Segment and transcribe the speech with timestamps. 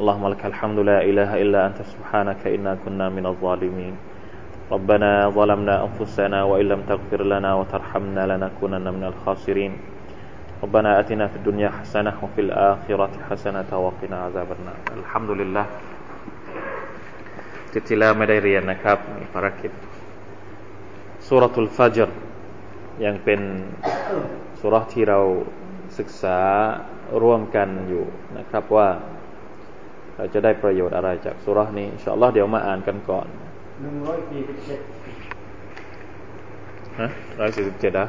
[0.00, 3.94] اللهم لك الحمد لا إله إلا أنت سبحانك إنا كنا من الظالمين
[4.72, 9.72] ربنا ظلمنا أنفسنا وإن لم تغفر لنا وترحمنا لنكونن من الخاسرين
[10.62, 15.66] ربنا أتنا في الدنيا حسنة وفي الآخرة حسنة وقنا عذاب النار الحمد لله
[17.72, 19.70] ทิตที่แล้วไม่ได้เรียนนะครับมีภารกิจ
[21.26, 22.10] สุรทุลฟัจร
[23.04, 23.40] ยังเป็น
[24.60, 25.20] สุรที่เรา
[25.98, 26.38] ศึกษา
[27.22, 28.04] ร่วมกันอยู่
[28.38, 28.88] นะครับว่า
[30.19, 33.27] เราจะได้ประโยชน์อะไรจากสุรนี้อินชาอัลลอฮ์เดี๋ยวมาอ่านกันก่อน
[33.81, 34.79] หนึ่งร้อยสี่สิบเจ็ด
[36.99, 38.07] ฮะร้อยสี่สิบเจ็ดอะ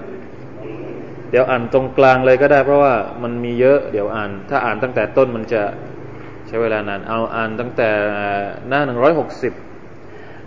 [1.30, 5.62] เดี๋ยวอ่านตรงกลางเลยก็ได้เพราะว่ามันมีเยอะเดี๋ยวอ่าน ถ้าอ่านตั้งแต่ต้นมันจะ
[6.46, 7.90] ใช้เวลานาน เอาอ่านตั้งแต่
[8.68, 9.52] หน้าหนึ่งร้อยหกสิบ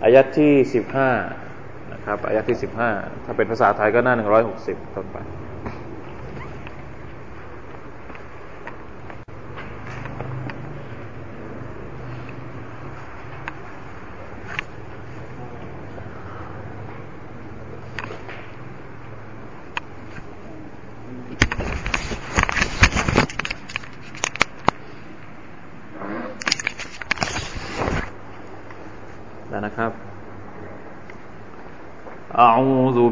[0.02, 1.10] อายัดที่สิบห้า
[1.92, 2.90] นะครับอายัดที่สิบห้า
[3.24, 5.16] ถ้าเป็นภาษาไทยก็หน้าหนึ่งร้อยหกสิบต้นไป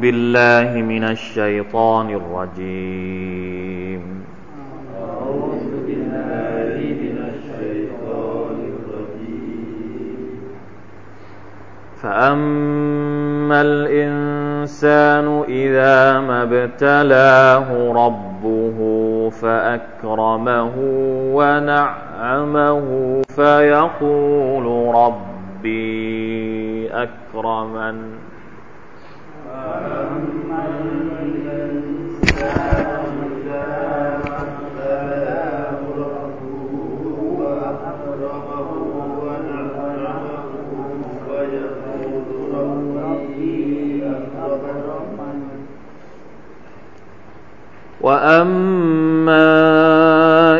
[0.03, 4.03] بالله من الشيطان الرجيم.
[4.99, 10.21] أعوذ بالله من الشيطان الرجيم.
[12.03, 18.79] فأما الإنسان إذا ما ابتلاه ربه
[19.31, 20.73] فأكرمه
[21.39, 22.89] ونعمه
[23.37, 28.32] فيقول ربي أكرمن.
[48.03, 49.39] وأما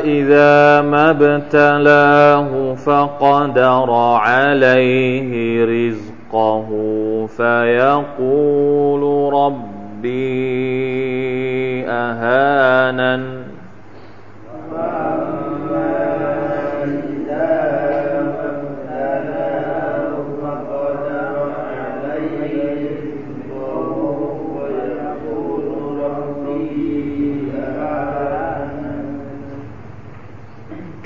[0.05, 6.69] إذا ما ابتلاه فقدر عليه رزقه
[7.37, 9.03] فيقول
[9.35, 10.53] ربي
[11.89, 13.42] أهانن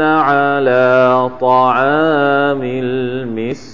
[0.02, 3.68] على طعام المسكين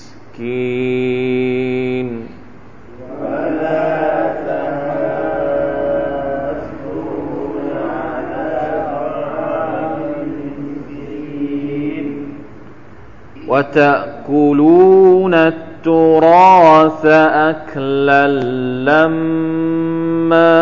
[13.54, 18.26] وتأكلون التراث أكلا
[18.84, 20.54] لما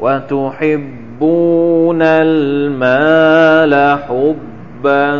[0.00, 5.14] وتحبون المال حبا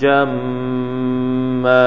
[0.00, 1.86] جما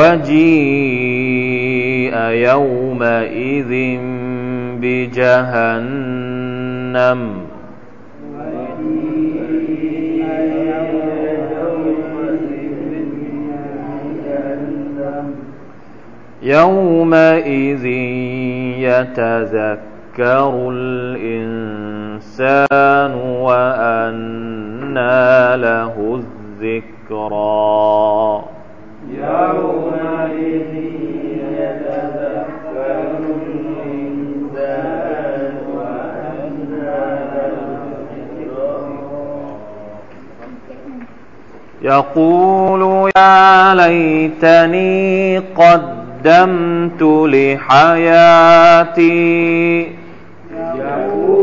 [0.00, 2.14] وجيء
[2.48, 3.72] يومئذ
[4.80, 7.20] بجهنم.
[16.42, 17.86] يومئذ
[18.88, 23.12] يتذكر الإنسان
[23.46, 25.20] وأنى
[25.56, 25.94] له
[26.60, 28.59] الذكرى.
[41.82, 49.00] يقول يا ليتني قد قدمت لحياتي.
[50.78, 51.39] يقول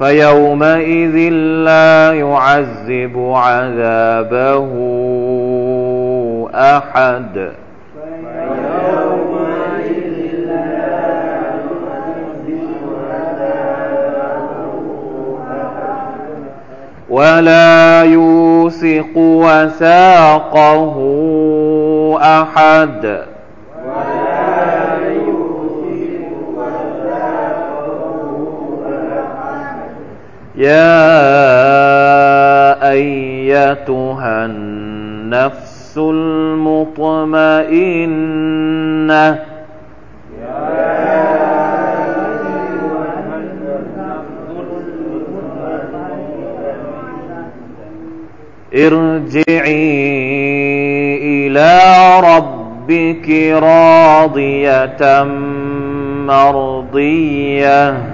[0.00, 1.16] فيومئذ
[1.64, 4.72] لا يعذب عذابه
[6.54, 7.50] أحد.
[17.10, 20.96] ولا يوثق وثاقه
[22.22, 23.39] أحد.
[30.60, 31.00] يا
[32.90, 37.30] أيتها النفس المطمئنة
[49.70, 51.80] ارجعي إلى
[52.20, 53.30] ربك
[53.62, 55.22] راضية
[56.26, 58.09] مرضية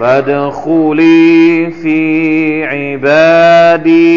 [0.00, 1.98] فادخلي في
[2.64, 4.14] عبادي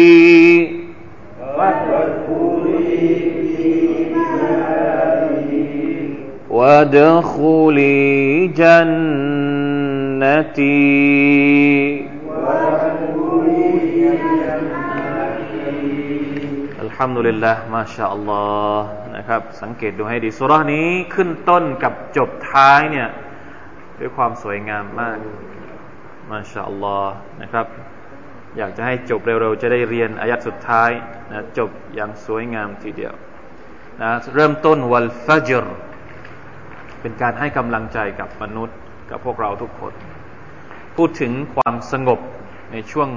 [6.50, 8.98] وادخلي جنتي
[16.80, 18.44] อัลฮัมดุลิลละมาชาอัลลอ
[18.78, 23.08] ฮ์นะครับ สังเกตดูให้ดีสุรานี้ขึ้นต้นกับจบท้ายเนี่ย
[23.98, 25.18] ด้วยความสวยงามมาก
[26.31, 27.67] มาชาอัลลอฮ์นะครับ
[28.57, 30.91] อยากจะให้จบเร็วๆ จะได้เรียนอายัดสุดท้าย
[31.29, 33.13] นะจบอย่างสวยงามทีเดียว
[34.01, 35.65] นะเริ่มต้นวัลฟัจร
[37.01, 38.77] เป็นการให้กำลังใจกับมนุษย์
[39.09, 39.93] กับพวกเราทุกคน
[40.95, 42.19] พูดถึงความสงบ
[42.71, 43.09] ในช่วง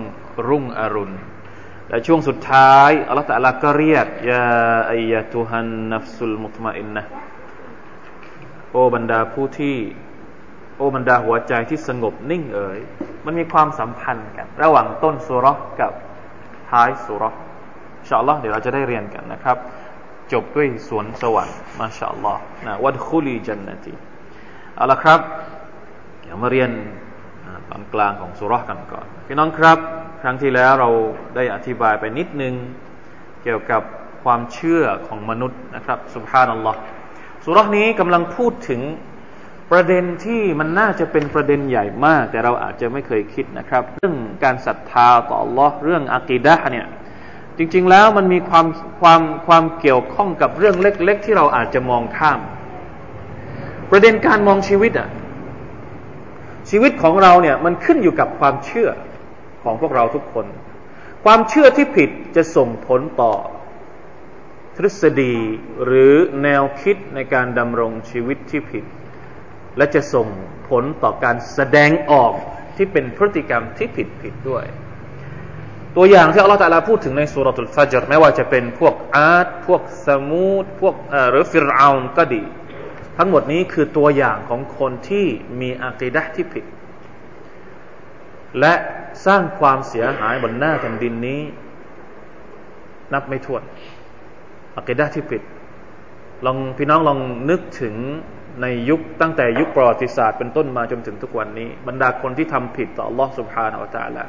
[0.49, 1.17] รุ่งอรุณ
[1.89, 4.47] และช่วงสุดท้ายอัลลอฮฺตะลาก็เรียกยา
[4.91, 7.03] อายะตุฮันนัฟสุลมุตมาอินนะ
[8.71, 9.77] โอบรรดาผู้ที่
[10.77, 12.79] โอบรรดาหัวใจที่สงบนิ่งเอ๋ย
[13.27, 15.47] มันมีความสัมพันธ์กัน ระหว่างต้นสุร
[15.81, 15.93] กับ
[16.71, 17.35] ท้ายสุรอิ
[18.05, 19.57] นชาอัลลอฮ์เดี๋ยวเราจะได้เรียนกันนะครับ
[20.33, 23.95] จบด้วยสวนสวรรค์มาชาอัลลอฮ์นะวัดคุลีจันนตี
[24.75, 25.21] เอาละครับ
[26.23, 26.71] เดี๋ยวมาเรียน
[27.71, 29.79] ตอนกลางของสุรษกันก่อนพี่น้องครับ
[30.23, 30.91] ครั้งที่แล้วเรา
[31.37, 32.55] ได้อธิบายไปนิดนึง
[33.43, 33.83] เกี่ยวกับ
[34.25, 36.79] ความเชื่อของมนุษย์นะครับสุภานัลลอฮ์
[37.45, 38.81] สุรษนี้กำลังพูดถึง
[39.73, 46.87] ประเด็นที่มันน่าจะเป็นประเด็นใหญ่มาก แต่เราอาจจะไม่เคยคิดนะครับ เรื่องการศรัทธาต่อ Allah เรื่องอะกีดะเนี่ย
[47.59, 48.67] จริง ๆ แล้วมันมีความ
[49.01, 52.41] ความความเกี่ยวข้องกับเรื่องเล็ก ๆ ที่เราอาจจะมองข้าม
[53.91, 55.09] ประเด็นการมองชีวิตอะ
[56.71, 58.89] ชีวิตของเราเนี่ยมันขึ้นอยู่กับความเชื่อ
[59.63, 60.47] ของพวกเราทุกคน
[61.25, 63.33] ความเชื่อที่ผิดจะส่งผลต่อ
[64.77, 65.35] ทฤษฎี
[65.85, 68.85] หรือแนวคิดในการดำรงชีวิตที่ผิด
[69.77, 70.27] และจะส่ง
[70.69, 72.33] ผลต่อการแสดงออก
[72.77, 74.65] ที่เป็นพฤติกรรมที่ผิดผิดด้วย
[75.97, 80.95] ตัวอย่างที่อัลลอฮฺตะลาพูดถึงในสุรทูลฟัจรไม่ว่าจะเป็นพวกอาดพวกสมูดพวก
[81.31, 82.43] หรือฟิรเอานก็ดี
[83.19, 85.27] ทั้งหมดนี้คือตัวอย่างของคนที่
[85.61, 86.65] มีอากีดะที่ผิด
[88.61, 88.75] และ
[89.27, 91.41] สร้างความเสียหายบนหน้าแผ่นดินนี้
[93.13, 93.63] นับไม่ถ้วน
[94.77, 95.43] อากีดะที่ผิด
[96.47, 97.19] ลองพี่น้องลอง
[97.51, 97.95] นึกถึง
[98.62, 104.26] ในยุคตั้งแต่ยุคประวัติศาสตร์เป็นต้นมาจนถึงทุกวันนี้ บรรดาคนที่ทำผิดต่อ Allah سبحانه และ تعالى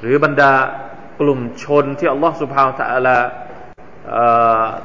[0.00, 0.52] หรือบรรดา
[1.20, 3.18] กลุ่มชนที่อัลลอฮฺสุบฮาวตะอัลา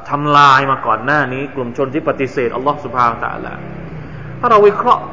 [0.10, 3.54] ทำลายมาก่อนหน้านี้ กลุ่มชนที่ปฏิเสธอัลลอฮฺสุบฮาวตะอัลา
[4.40, 5.04] ถ้าเราวิเคราะห์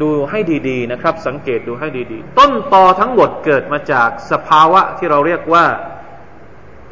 [0.00, 5.66] ดูให้ดีๆนะครับ สังเกตดูให้ดีๆ ต้นตอทั้งหมดเกิดมาจากสภาวะที่เราเรียกว่า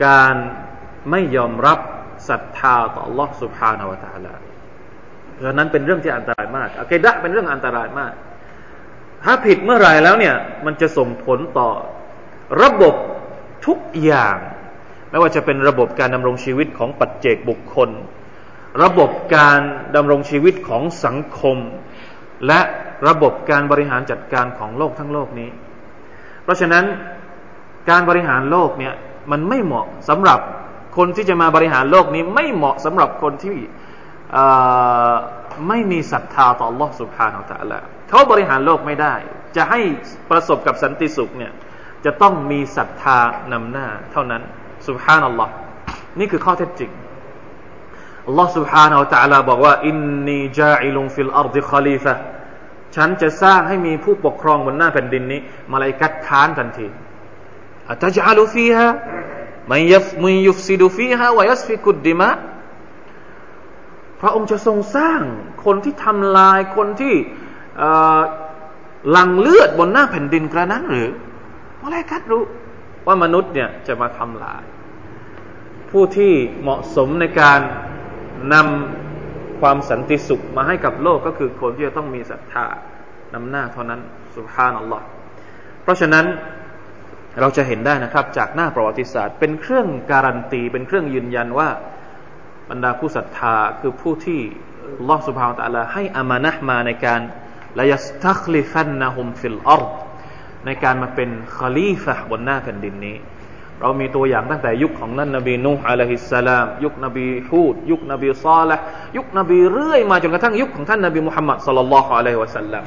[0.07, 0.35] การ
[1.11, 1.79] ไม่ยอมรับ
[2.29, 4.35] ศรัทธาต่อ Allah سبحانه และ تعالى
[5.42, 8.14] เพราะนั้นเป็นเรื่องที่อันตรายมากอะกิดะเป็นเรื่องอันตรายมาก
[9.24, 11.70] ถ้าผิดเมื่อไหร่แล้วเนี่ย มันจะส่งผลต่อ
[12.62, 12.96] ระบบ
[13.66, 14.38] ทุกอย่าง
[15.10, 17.90] ไม่ว่าจะเป็นระบบการดำรงชีวิตของปัจเจกบุคคล
[18.84, 19.60] ระบบการ
[19.96, 21.58] ดำรงชีวิตของสังคม
[22.48, 22.60] และ
[23.08, 25.50] ระบบการบริหารจัดการของโลกทั้งโลกนี้
[26.44, 26.86] เพราะฉะนั้น
[27.90, 28.94] การบริหารโลกเนี่ย
[29.32, 30.40] มันไม่เหมาะสำหรับ
[30.98, 33.56] คนที่จะมาบริหารโลกนี้ไม่เหมาะสำหรับคนที่
[35.69, 37.79] ไม่มีศรัทธาต่อ Allah سبحانه และ تعالى
[38.09, 39.15] เขาบริหารโลกไม่ได้
[39.57, 39.81] จะให้
[40.31, 41.53] ประสบกับสันติสุขเนี่ย
[42.05, 43.19] จะต้องมีศรัทธา
[43.53, 44.43] นำหน้าเท่านั้น
[44.87, 45.49] سبحان الله
[46.19, 46.91] นี่คือข้อเท็จจริง
[48.29, 49.97] Allah سبحانه และ تعالى บอกว่าอิน
[50.29, 52.15] นีจาอิลุฟิลอาร์ดิคาลีฟะ
[52.97, 55.41] ฉันจะสร้างให้มีผู้ปกครองบนหน้าแผ่นดินนี้
[55.73, 56.87] มาลายกัดค้านทันที
[57.89, 58.89] อัตจัลูฟีฮะ
[59.71, 62.31] มันยฟมันยุฟซิดูฟีฮะวยัสฟิกุดดิมะ
[64.22, 65.22] พระองค์จะทรงสร้าง
[65.66, 67.14] คนที่ทำลายคนที่
[69.12, 71.10] หลังเลือดบนหน้าแผ่นดินกระนั้นหรือ
[71.82, 72.44] มาลกัดรู้
[73.08, 74.64] ว่ามนุษย์เนี่ยจะมาทำลาย
[75.92, 77.60] ผู้ที่เหมาะสมในการ
[78.54, 82.66] นำความสันติสุขมาให้กับโลกก็คือคนที่จะต้องมีศรัทธา
[83.34, 84.02] นำหน้าเท่านั้น
[84.36, 85.06] سبحان الله
[85.84, 86.26] เพราะฉะนั้น
[87.40, 91.70] เราจะเห็นได้นะครับ จากหน้าประวัติศาสตร์ เป็นเครื่องการันตี เป็นเครื่องยืนยันว่า
[92.72, 94.42] บรรดาผู้ศรัทธาคือผู้ที่
[95.10, 97.22] الله سبحانه وتعالىให้أمانةมาในการ
[97.80, 99.92] ليستخلفنهم في الأرض
[100.66, 103.18] ในการมาเป็นخليفةบนหน้าแผ่นดินนี้
[103.82, 108.84] เรามีตัวอย่างตั้งแต่ยุคของนั่นนบีนูฮ์อะลัยฮิสสลาม ยุคนบีฮูด ยุคนบีซาลห์
[109.18, 112.84] ยุคนบีเรื่อยมาจนกระทั่งยุคของท่านนบีมุฮัมมัดสัลลัลลอฮุอะลัยฮิวะสัลลัม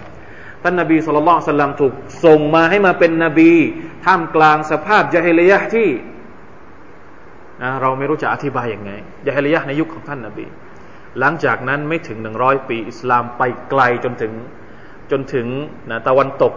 [0.63, 1.93] ท่านนบีสุลต่านสัลลัมถูก
[2.25, 3.53] ส่งมาให้มาเป็นนบี
[4.05, 5.89] ท่ามกลางสภาพยะฮิลียะที่
[7.83, 8.93] เราไม่รู้จะอธิบายยังไง
[9.27, 10.47] ยะฮิลียะในยุคของท่านนบี
[11.21, 14.33] หลังจากนั้นไม่ถึงหนึ่งร้อยปี อิสลามไปไกลจนถึง
[15.11, 15.47] จนถึง
[15.91, 16.55] นะตะวันตก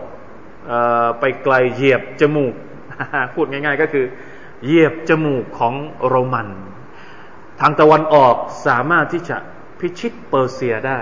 [1.19, 2.53] ไปไกลเหยียบจมูก
[3.33, 4.05] พูดง่าย ๆ ก็คือ
[4.65, 5.73] เหยียบจมูกของ
[6.07, 6.47] โรมัน
[7.59, 8.35] ทางตะวันออก
[8.67, 9.37] สามารถที่จะ
[9.79, 11.01] พิชิตเปอร์เซียได้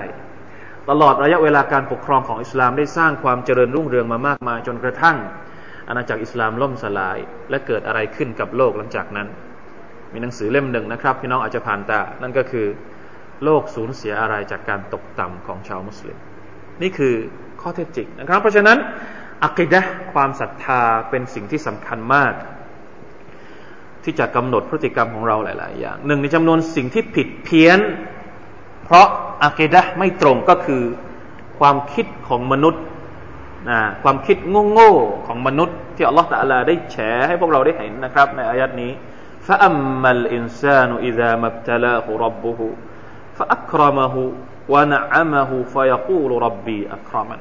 [0.90, 5.18] ตลอดระยะเวลาการปกครองของอิสลามได้สร้างความเจริญรุ่งเรืองมามากมายจนกระทั่ง
[5.88, 7.18] อาณาจักรอิสลามล่มสลาย
[7.50, 9.28] และเกิดอะไรขึ้นกับโลกหลังจากนั้น
[10.16, 12.68] มีหนังสือเล่มหนึ่งนะครับ พี่น้องอาจจะผ่านตา นั่นก็คือ
[13.44, 16.18] โลกสูญเสียอะไรจากการตกต่ำของชาวมุสลิม
[16.82, 17.16] นี่คือ
[17.62, 18.78] ข้อเท็จจริงนะครับ เพราะฉะนั้น
[19.44, 19.82] อักิดะ
[20.14, 22.34] ความศรัทธาเป็นสิ่งที่สำคัญมาก
[24.04, 27.80] ที่จะกำหนดพฤติกรรมของเราหลาย ๆ อย่าง หนึ่งในจำนวนสิ่งที่ผิดเพี้ยน
[28.86, 29.08] เพราะ
[29.44, 30.84] อากีดะไม่ตรงก็คือ
[31.60, 32.84] ความคิดของมนุษย์
[33.70, 34.38] นะความคิด
[34.72, 38.92] โง่ๆของมนุษย์ ที่อัลลอฮฺตะลาได้แฉให้พวกเราได้เห็นนะครับ ในอายัดนี้
[39.49, 42.61] فأما الإنسان إذا ما ابتلاه ربه
[43.39, 44.15] فأكرمه
[44.73, 47.41] ونعمه فيقول ربي أكرمن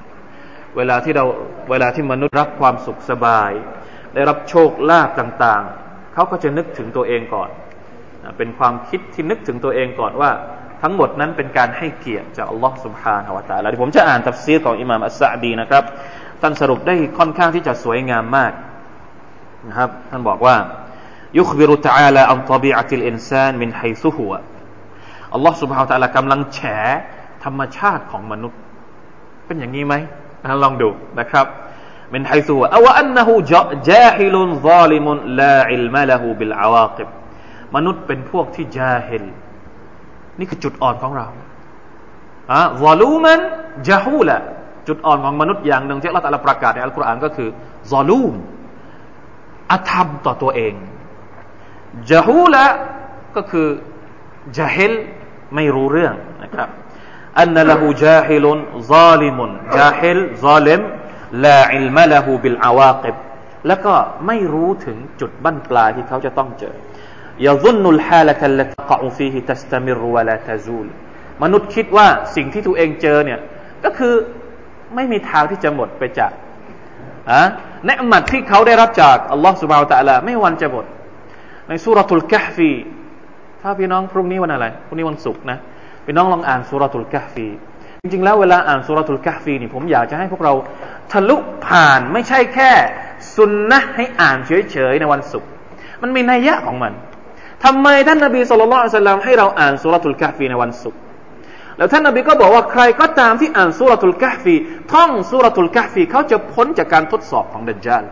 [0.77, 1.25] เวลาที่เรา
[1.71, 3.51] เวลาที่มนุษย์รับความสุขสบาย
[4.13, 7.49] ได้รับโชคลาภต่าง ๆ เขาก็จะนึกถึงตัวเองก่อน
[8.37, 10.31] เป็นความคิดที่นึกถึงตัวเองก่อนว่า
[10.81, 15.83] ทั้งหมดนั้นเป็นการให้เกียรติจากอัลลอฮ์ سبحانه และ تعالى ที่ผมจะอ่านตัฟซีรของอิหม่ามอัสซาดีนะครับ
[16.41, 18.53] ท่านสรุปได้ค่อนข้างที่จะสวยงามมาก
[19.67, 20.55] นะครับท่านบอกว่า
[21.39, 24.31] يخبر تعالى عن طبيعة الإنسان من حيث هو
[25.33, 26.59] อัลลอฮ์ سبحانه และ تعالى กำลังแฉ
[27.43, 28.59] ธรรมชาติของมนุษย์
[29.45, 29.95] เป็นอย่างนี้ไหม
[30.63, 30.89] ลองดู
[31.19, 31.45] นะครับ
[32.13, 33.29] من حيث هو أو أنه
[33.89, 34.35] جاهل
[34.67, 35.07] ظالم
[35.39, 37.07] لا علم له بالعواقب
[37.75, 39.25] มนุษย์เป็นพวกที่จาฮิล
[40.39, 41.27] นี่คือจุดอ่อนของเรา
[42.51, 43.39] อะวอลูมัน
[43.89, 44.37] จาฮูละ
[44.87, 47.49] จุดอ่อนของมนุษย์อย่างหนึ่งที่อัลลอฮฺประกาศในอัลกุรอานก็คือ
[47.91, 48.33] ซอลูม
[49.71, 50.73] อธรรมต่อตัวเอง
[52.10, 52.64] جهولا
[53.36, 53.68] ก็คือ
[54.58, 54.92] จาฮิล
[55.54, 56.68] ไม่รู้เรื่องนะครับ
[57.40, 58.58] อันนละหูجاهلุน
[58.92, 60.80] ซาลิมุนจาฮิลซาลิม
[61.44, 63.16] ลาอิลมะละหูบิลอาวากิบ
[63.66, 63.94] แล้วก็
[64.26, 66.74] ไม่รู้ถึงจุดบั้นปลายที่เขาจะต้องเจอ
[67.46, 70.86] يظن الحالة التي تقع فيه تستمر ولا تزول
[71.42, 73.40] มนุษย์คิดว่าสิ่งที่ตัวเองเจอเนี่ย
[73.84, 74.14] ก็คือ
[74.94, 76.32] ไม่มีทางที่จะหมดไปจาก
[77.30, 77.40] อะ
[77.86, 80.84] เนืมัดที่เขาได้รับจากอัลลอฮฺสุบฮาวตะลาไม่วันจะหมด
[81.68, 82.70] ในสุรทูลกะฟี
[83.62, 85.58] ถ้าพี่น้องพรุ่งนี้วันอะไรพรุ่งนี้วันศุกร์นะ
[86.06, 87.46] พี่น้องลองอ่านสุรทูลกะฟี
[88.02, 90.52] จริงๆแล้วเวลาอ่านสุรทูลกะฟีนี่ผมอยากจะให้พวกเรา
[91.12, 92.70] ทะลุผ่านไม่ใช่แค่
[93.34, 95.48] สุนนะให้อ่านเฉยๆในวันศุกร์
[96.02, 96.92] มันมีนัยยะของมัน
[97.64, 101.00] ทำไมท่านนบีสุลต่านสัลลัมให้เราอ่านสุรทูลกะฟีในวันศุกร์
[101.78, 104.54] แล้วท่านนบีก็บอกว่าใครก็ตามที่อ่านสุรทูลกะฟี
[104.92, 108.04] ท่องสุรทูลกะฟีเขาจะพ้นจากการทดสอบของดัจจาล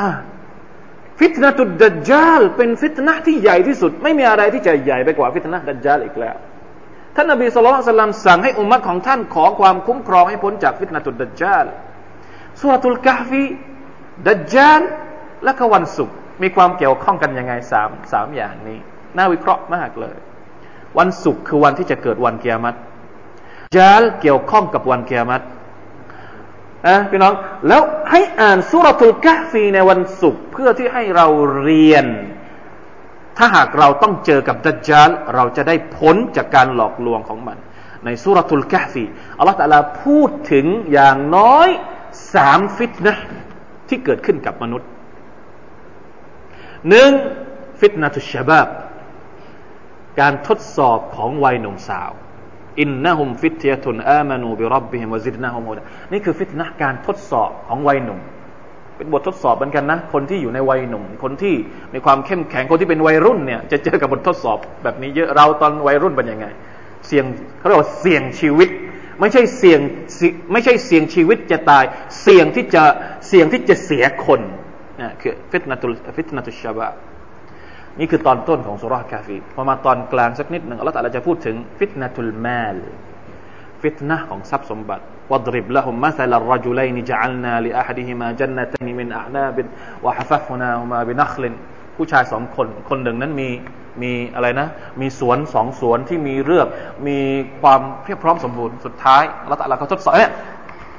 [0.00, 0.10] อ่า
[1.20, 6.36] ฟิตนะตุดดัจจาลเป็นฟิตนะที่ใหญ่ที่สุด ไม่มีอะไรที่จะใหญ่ไปกว่าฟิตนะดัจจาลอีกแล้ว
[7.16, 11.64] ท่านนบีสุลต่านสั่งให้อุมมะของท่านขอความคุ้มครองให้พ้นจากฟิตนะตุดดัจจาล
[12.60, 13.42] สุรตุลกะฟี
[14.26, 14.80] ดัจจาล
[15.44, 18.78] และก็วันศุกร์มีความเกี่ยวข้องกันยังไงสามสามอย่างนี้
[19.16, 20.16] น่าวิเคราะห์มากเลย
[20.98, 22.78] วันศุกร์คือวันที่จะเกิดวันเกียรติ
[23.76, 25.44] จาลเกี่ยวข้องกับวันเกียรติ
[26.86, 27.34] นะพี่น้อง
[27.68, 31.26] แล้วให้อ่านสุรทูลกะฟีในวันศุกร์เพื่อที่ให้เรา
[31.62, 32.06] เรียน
[33.38, 37.58] ถ้าหากเราต้องเจอกับดัจจาลเราจะได้พ้นจากการหลอกลวงของมัน
[38.04, 39.04] ในสุรทูลกะฟี
[39.38, 41.68] อัลลอฮฺตะลาพูดถึงอย่างน้อย
[42.34, 43.16] สามฟิตนะ
[43.88, 44.88] ที่เกิดขึ้นกับมนุษย์
[46.88, 47.10] หนึ่ง
[47.80, 48.68] ฟิตนะตุชบาบ
[50.20, 52.10] การทดสอบของวัยหนุ่มสาว
[52.78, 55.78] อินนะฮุมฟิตยตุนอามานูบิรับบิฮิมวะซิดนะฮุมฮุด
[56.12, 58.20] นี่คือฟิตนะการทดสอบของวัยหนุ่ม
[58.96, 61.54] เป็นบททดสอบเหมือนกันนะ คนที่อยู่ในวัยหนุ่ม คนที่
[61.94, 66.46] มีความเข้มแข็งคนที่เป็นวัยรุ่นเนี่ยจะเจอกับบททดสอบแบบนี้เยอะเราตอนวัยรุ่นเป็นยังไง
[67.06, 67.24] เสี่ยง
[67.58, 68.68] เขาเรียกว่าเสี่ยงชีวิต
[69.20, 69.80] ไม่ใช่เสี่ยง
[70.52, 71.84] ไม่ใช่เสี่ยงชีวิตจะตาย
[72.22, 72.84] เสี่ยงที่จะ
[73.28, 74.40] เสี่ยงที่จะเสียคน
[75.00, 75.86] นะคือฟิตนะตุ
[76.16, 76.86] ฟิตนะตุชาบะ
[77.99, 82.77] นี่คือตอนต้นของสุรากาฟีพอมาตอนกลางสักนิดหนึ่งอัลลอฮฺจะพูดถึงฟิตนะตุลมาล
[83.81, 89.57] ฟิตนะของทรัพย์สมบัติ واضرب لهم مثل الرجلين جعلنا لأحدهما جنتين من أعناب
[90.05, 91.43] وحففناهما بنخل
[91.97, 93.49] ผู้ชายสองคน คนหนึ่งนั้นมี
[94.01, 94.67] มีอะไรนะ
[95.01, 96.67] มีสวนสองสวนที่มีเรือก
[97.07, 97.17] มี
[97.61, 100.31] ความเพียบพร้อมสมบูรณ์ สุดท้ายเราตะลาเขาทดสอบเนี่ย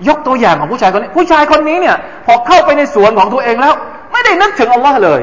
[0.09, 3.75] ยกตัวอย่างของผู้ชายคนนี้ ผู้ชายคนนี้เนี่ย พอเข้าไปในสวนของตัวเองแล้ว
[4.13, 5.23] ไม่ได้นึกถึงอัลลอฮ์เลย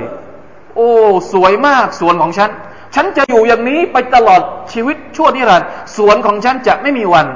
[0.77, 0.89] โอ้
[1.33, 2.49] สวยมากสวนของฉัน
[2.95, 4.41] ฉันจะอยู่อย่างนี้ไปตลอด
[4.73, 7.27] ชีวิตชั่วนิรันดร์สวนของฉันจะไม่มีวัน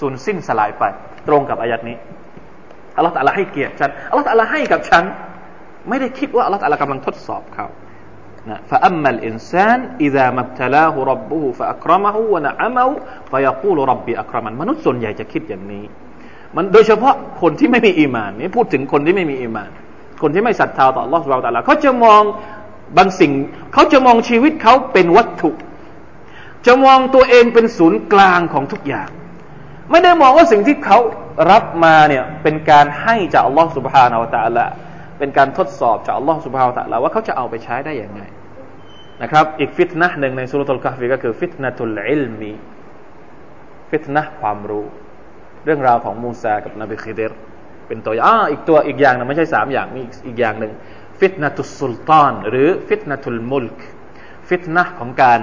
[0.00, 0.84] สูญสิ้นสลายไป
[1.28, 1.96] ตรงกับอายัดนี้
[2.96, 5.04] อัลลอฮฺตะลาให้เกียรติฉันอัลลอฮฺตะลาให้กับฉัน
[5.88, 7.66] ไม่ได้คิดว่าอัลลอฮฺตะลากำลังทดสอบเขา
[8.50, 12.88] นะ فأما الإنسان إذا ما ابتلاه ربه فأكرمه ونعمه
[13.30, 15.84] فيقول ربي أكرمن มนุษย์ส่วนใหญ่จะคิดอย่างนี้
[16.56, 19.70] มันโดยเฉพาะคนที่ไม่มีอีมานนี่พูดถึงคนที่ไม่มีอีมาน
[20.22, 22.22] คนที่ไม่ศรัทธาต่อ Allah سبحانه และ تعالى เขาจะมอง
[22.97, 23.31] บางสิ่ง
[23.73, 25.51] เขาจะมองชีวิตเขาเป็นวัตถุ
[26.65, 29.09] จะมองตัวเองเป็นศูนย์กลางของทุกอย่าง
[29.91, 30.99] ไม่ได้มองว่าสิ่งที่เขา
[31.51, 34.65] รับมาเนี่ยเป็นการให้จากอัลลอฮฺสุบฮานาวตะละ
[35.19, 38.21] เป็นการทดสอบจากอัลลอฮฺسبحانه وتعالىว่าเขาจะเอาไปใช้ได้อย่างไง
[39.21, 42.51] นะครับอีกฟิตนะหนึ่งในسورة الكهفก็คือفتنة العلم
[43.89, 44.85] ฟิตนะความรู้
[45.65, 47.31] เรื่องราวของมูซากับนบีคิดร
[47.87, 50.71] เป็นตัวอย่างอีกตัวอีกอย่างนึงไม่ใช่สามอย่างมีอีกอย่างหนึ่ง
[51.21, 53.79] فتنة السلطان หรือفتنة الملك
[54.49, 55.39] ฟิตนะของการ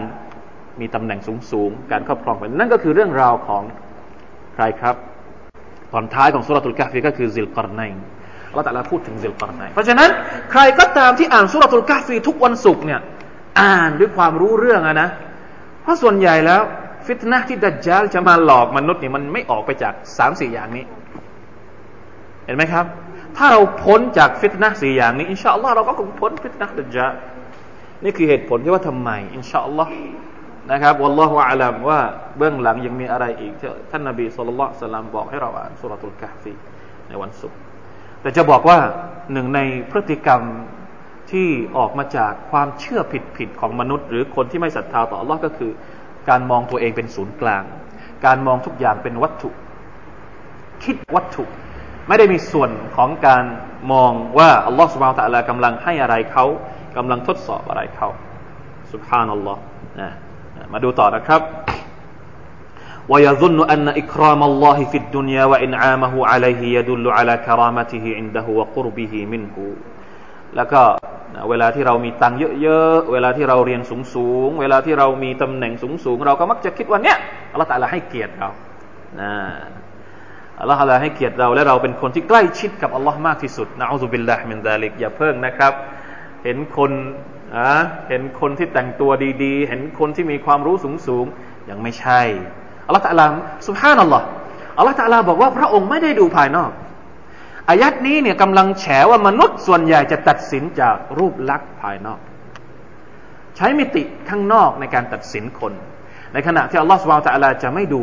[0.81, 3.63] มีตำแหน่งสูงสูงการครอบครองเป็นนั่นก็คือเรื่องราวของ
[4.55, 4.97] ใครครับ
[5.93, 7.91] ตอนท้ายของسورة الكهف ก็คือซุลก็อรนัย
[8.53, 10.11] น์อัลลอฮฺตะอาลาพูดถึงซุลก็อรนัยน์เพราะฉะนั้น
[10.51, 13.01] ใครก็ตามที่อ่านسورة الكهف ทุกวันศุกร์เนี่ย
[13.61, 15.09] อ่านด้วยความรู้เรื่องอะนะ
[15.83, 16.61] เพราะส่วนใหญ่แล้ว
[17.07, 20.85] ฟิตนะที่ดัจจาลจะมาหลอกมนุษย์เนี่ยมันไม่ออกไปจากสามสี่อย่างนี้
[22.45, 22.87] เห็นไหมครับ
[23.39, 27.07] ถ้าเราพ้นจากฟิตนะสี่อย่างนี้ อินชาอัลลอฮ์เราก็คงพ้นฟิตนะดัจจาล
[28.05, 29.93] นี่คือเหตุผลที่ว่าทำไม อินชาอัลลอฮ์
[30.71, 32.01] นะครับوالله أعلمว่า
[32.39, 36.53] เบื้องหลังยังมีอะไรอีกที่ท่านนบีสุลต่านสลามบอกให้เราอ่านสุรทูลกะฟี
[37.09, 37.59] ในวันศุกร์
[38.21, 38.79] แต่จะบอกว่า
[39.33, 40.43] หนึ่งในพฤติกรรม
[41.31, 43.01] ที่ออกมาจากความเชื่อ
[43.37, 45.71] ผิดๆของมนุษย์ หรือคนที่ไม่ศรัทธาต่อ Allah ก็คือ
[46.29, 47.63] การมองตัวเองเป็นศูนย์กลาง
[48.27, 49.51] การมองทุกอย่างเป็นวัตถุ
[50.85, 51.45] คิดวัตถุ
[52.08, 53.44] ไม่ได้มีส่วนของการ
[53.92, 56.46] มองว่าอัลลอฮฺสุบฮานตะลากำลังให้อะไรเขา
[56.98, 58.10] กำลังทดสอบอะไรเขา
[58.94, 59.62] สุบฮานัลลอฮ์
[60.02, 60.10] นะ
[60.74, 61.42] มาดูต่อนะครับ
[63.12, 69.56] ويظن أن إكرام الله في الدنيا وإنعامه عليه يدل على كرامته عنده وقربه منه
[70.56, 70.82] แล้วก็
[71.50, 73.82] เวลาที่เรามีตังค์เยอะๆ เวลาที่เราเรียน
[74.14, 75.74] สูงๆ เวลาที่เรามีตำแหน่ง
[76.06, 77.18] สูงๆ เราก็มักจะคิดว่าเนี้ย
[77.52, 78.50] อัลลอฮฺตะลาให้เกียรติเรา
[79.22, 79.34] นะ
[80.61, 85.73] อัลลอฮฺให้เกียรติเราและเราเป็นคนที่ใกล้ชิดกับอัลลอฮ์มากที่สุดนะอัลลอฮฺบิลลาฮ์มินซาลิกอย่าเพิ่งนะครับ
[86.45, 86.93] เห็นคน
[87.57, 87.71] อะ
[88.09, 89.11] เห็นคนที่แต่งตัว
[89.43, 92.21] ดีๆ เห็นคนที่มีความรู้สูงๆยังไม่ใช่
[92.87, 93.27] อัลลอฮฺตะลา
[93.69, 94.27] สุภานัลลอฮ์
[94.79, 96.71] อัลลอฮฺตะลาบอกว่าพระองค์ไม่ได้ดูภายนอก
[97.71, 102.21] อายัดนี้เนี่ยกำลังแฉว่ามนุษย์ส่วนใหญ่จะตัดสินจากรูปลักษณ์ภายนอก
[103.57, 105.73] ใช้มิติข้างนอกในการตัดสินคน
[106.33, 108.03] ในขณะที่อัลลอฮฺสุบไบร์ตะลาจะไม่ดู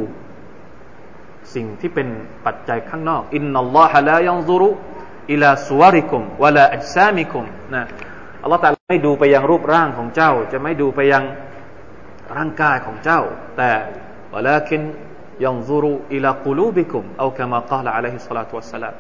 [1.56, 2.08] สิ่งที่เป็น
[2.46, 4.70] ปัจจัยข้างนอกอินนัลลอฮะลายังซุรุ
[5.32, 7.84] อิลาสวาริกุมวะลาอัจซามิกุมนะ
[8.44, 11.24] อัลลอฮฺแต่ไม่ดูไปยังรูปร่างของเจ้า จะไม่ดูไปยัง
[12.38, 13.22] ร่างกายของเจ้า
[13.58, 13.72] แต่
[14.34, 14.82] ولكن
[15.46, 18.96] ينظر إلى قلوبكم أو كما قال عليه الصلاة والسلام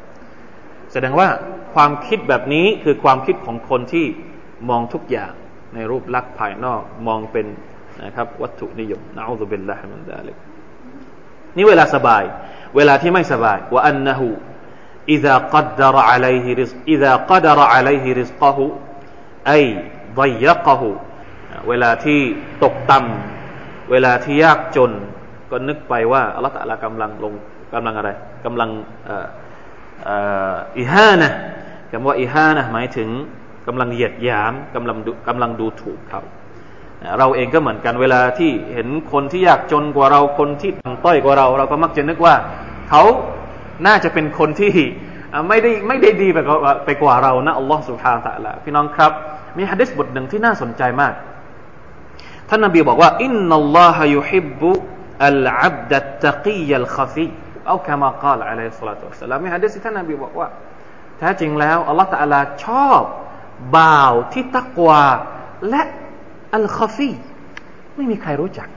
[0.92, 1.28] แสดงว่า
[1.74, 4.06] ความคิดแบบนี้คือความคิดของคนที่
[4.70, 5.32] มองทุกอย่าง
[5.74, 7.46] ในรูปลักษณ์ภายนอกมองเป็น
[8.04, 10.45] นะครับวัตถุนิยมنعوذ بالله من ذلك
[11.57, 12.23] นี่เวลาสบาย
[12.77, 14.29] เวลาที่ไม่สบายว่าอันนะฮู
[15.15, 18.59] إذا قدر عليه رزق إذا قدر عليه رزقه
[19.55, 19.65] أي
[20.21, 20.83] ضيقه
[21.69, 22.21] เวลาที่
[22.65, 24.93] ตกต่ำเวลาที่ยากจน
[25.51, 27.35] ก็นึกไปว่าอัลลอฮฺตะลากำลังลง
[27.75, 28.11] กำลังอะไร
[28.45, 28.71] กำลัง
[30.79, 31.31] อิฮานะ
[31.91, 33.09] คำว่าอิฮานะหมายถึง
[33.67, 34.97] กำลังเหยียดหยามกำลัง
[35.29, 36.23] กำลังดูถูกเขา
[37.20, 42.36] เราเองก็เหมือนกันเวลาที่เห็นคนที่ยากจนกว่าเราคนที่ต่ำต้อยกว่าเรา เราก็มักจะนึกว่า
[42.90, 43.04] เขา
[43.86, 44.72] น่าจะเป็นคนที่
[45.48, 49.12] ไม่ได้ไม่ได้ดีไปกว่าไปกว่าเรานะอัลลอฮ์สุบฮานะละพี่น้องครับ
[49.58, 51.14] มีฮะดิษบทหนึ่งที่น่าสนใจมาก
[52.50, 54.72] ท่านนบีบอกว่าอินนัลลอฮะยุฮิบุ
[55.26, 57.28] อัลอับดัตตะกียัลขฟี
[57.68, 60.48] เอาคำมากล่าวอะลัยฮิสลาตุวะสลามมีฮะดิษที่ท่านนบีบอกว่า
[61.20, 63.04] แท้จริงแล้วอัลลอฮ์ตะลาชอบ
[63.78, 65.04] บ่าวที่ตักวา
[65.70, 65.82] และ
[66.54, 67.10] อัลคฟี
[67.96, 68.68] ไม่มีใครรู้จัก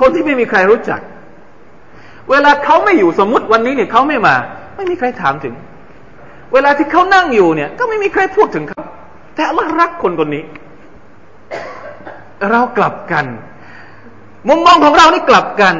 [0.00, 1.00] คนที่ไม่มีใครรู้จัก
[2.30, 4.36] เวลาเขาไม่อยู่สมมติวันนี้เนี่ยเขาไม่มา
[4.76, 5.54] ไม่มีใครถามถึง
[6.52, 8.82] เวลาที่เขานั่งอยู่เนี่ย ก็ไม่มีใครพูดถึงเขา
[9.34, 10.44] แต่อัลลอฮ์รักคนคนนี้
[12.50, 13.26] เรากลับกัน
[14.48, 15.74] มุมมองของเรานี่กลับกัน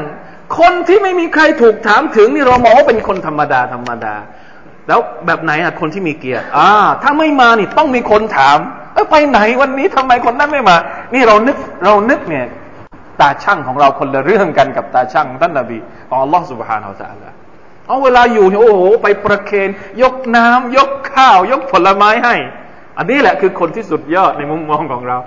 [0.59, 4.15] คนที่ไม่มีใครถูกถามถึงนี่เรามองว่าเป็นคนธรรมดาธรรมดา
[4.89, 6.69] แล้วแบบไหนอะคนที่มีเกียรติอ่า
[7.03, 8.59] ถ้าไม่มานี่ต้องมีคนถาม
[8.95, 10.77] เออไปไหนวันนี้ทำไมคนนั้นไม่มา
[11.15, 12.47] นี่เรานึกเรานึกเนี่ย
[13.21, 15.79] ตาช่างของเราคนละเรื่องกันกับตาช่างท่านนบี
[16.09, 17.35] ของอัลลอฮ์สุบฮานาอัลลอฮ์
[17.87, 19.69] เอาเวลาอยู่เนี่ยโอ้โหไปประเคน
[20.03, 22.35] ยกน้ำยกข้าว ยกผลไม้ให้
[22.99, 25.19] อันนี้แหละคือคนที่สุดยอดในมุมมองของเรา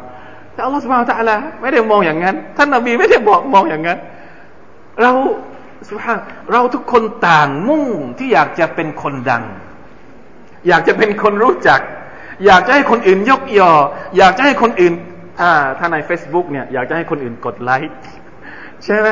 [0.54, 3.98] แต่อัลลอฮฺสุบฮานะตะลาไม่ได้มองอย่างนั้น ท่านนบีไม่ได้บอกมองอย่างนั้น
[5.02, 5.12] เรา
[5.90, 6.20] สุบฮาน
[6.52, 7.86] เราทุกคนต่างมุ่ง
[8.18, 9.44] ที่อยากจะเป็นคนดัง
[10.68, 11.80] อยากจะเป็นคนรู้จัก
[12.46, 13.72] อยากจะให้คนอื่นยกยอ
[14.18, 14.94] อยากจะให้คนอื่น
[15.42, 17.94] อ่า ถ้าใน Facebook เนี่ยอยากจะให้คนอื่นกดไลค์
[18.86, 19.08] ใช่ไหม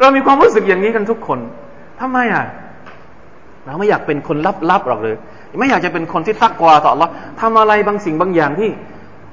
[0.00, 1.38] เรามีความรู้สึกอย่างนี้กันทุกคน
[2.00, 2.44] ทำไมอะ
[3.66, 4.36] เราไม่อยากเป็นคน
[4.70, 5.16] ลับๆหรอกเลย
[5.60, 7.08] ไม่อยากจะเป็นคนที่ตักกวาต่อ Allah
[7.40, 8.70] ทำอะไรบางสิ่งบางอย่างที่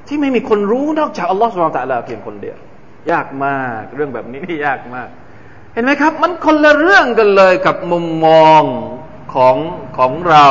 [0.07, 2.57] ที่ไม่มีคนรู้นอกจากอัลลอฮฺสุบไบร์ตะลาเพียงคนเดียว
[3.11, 5.07] ยากมากเรื่องแบบนี้นี่ยากมาก
[5.73, 8.61] เห็นไหมครับ มันคนละเรื่องกันเลยกับมุมมอง
[9.33, 9.55] ของ
[9.97, 10.47] ของเรา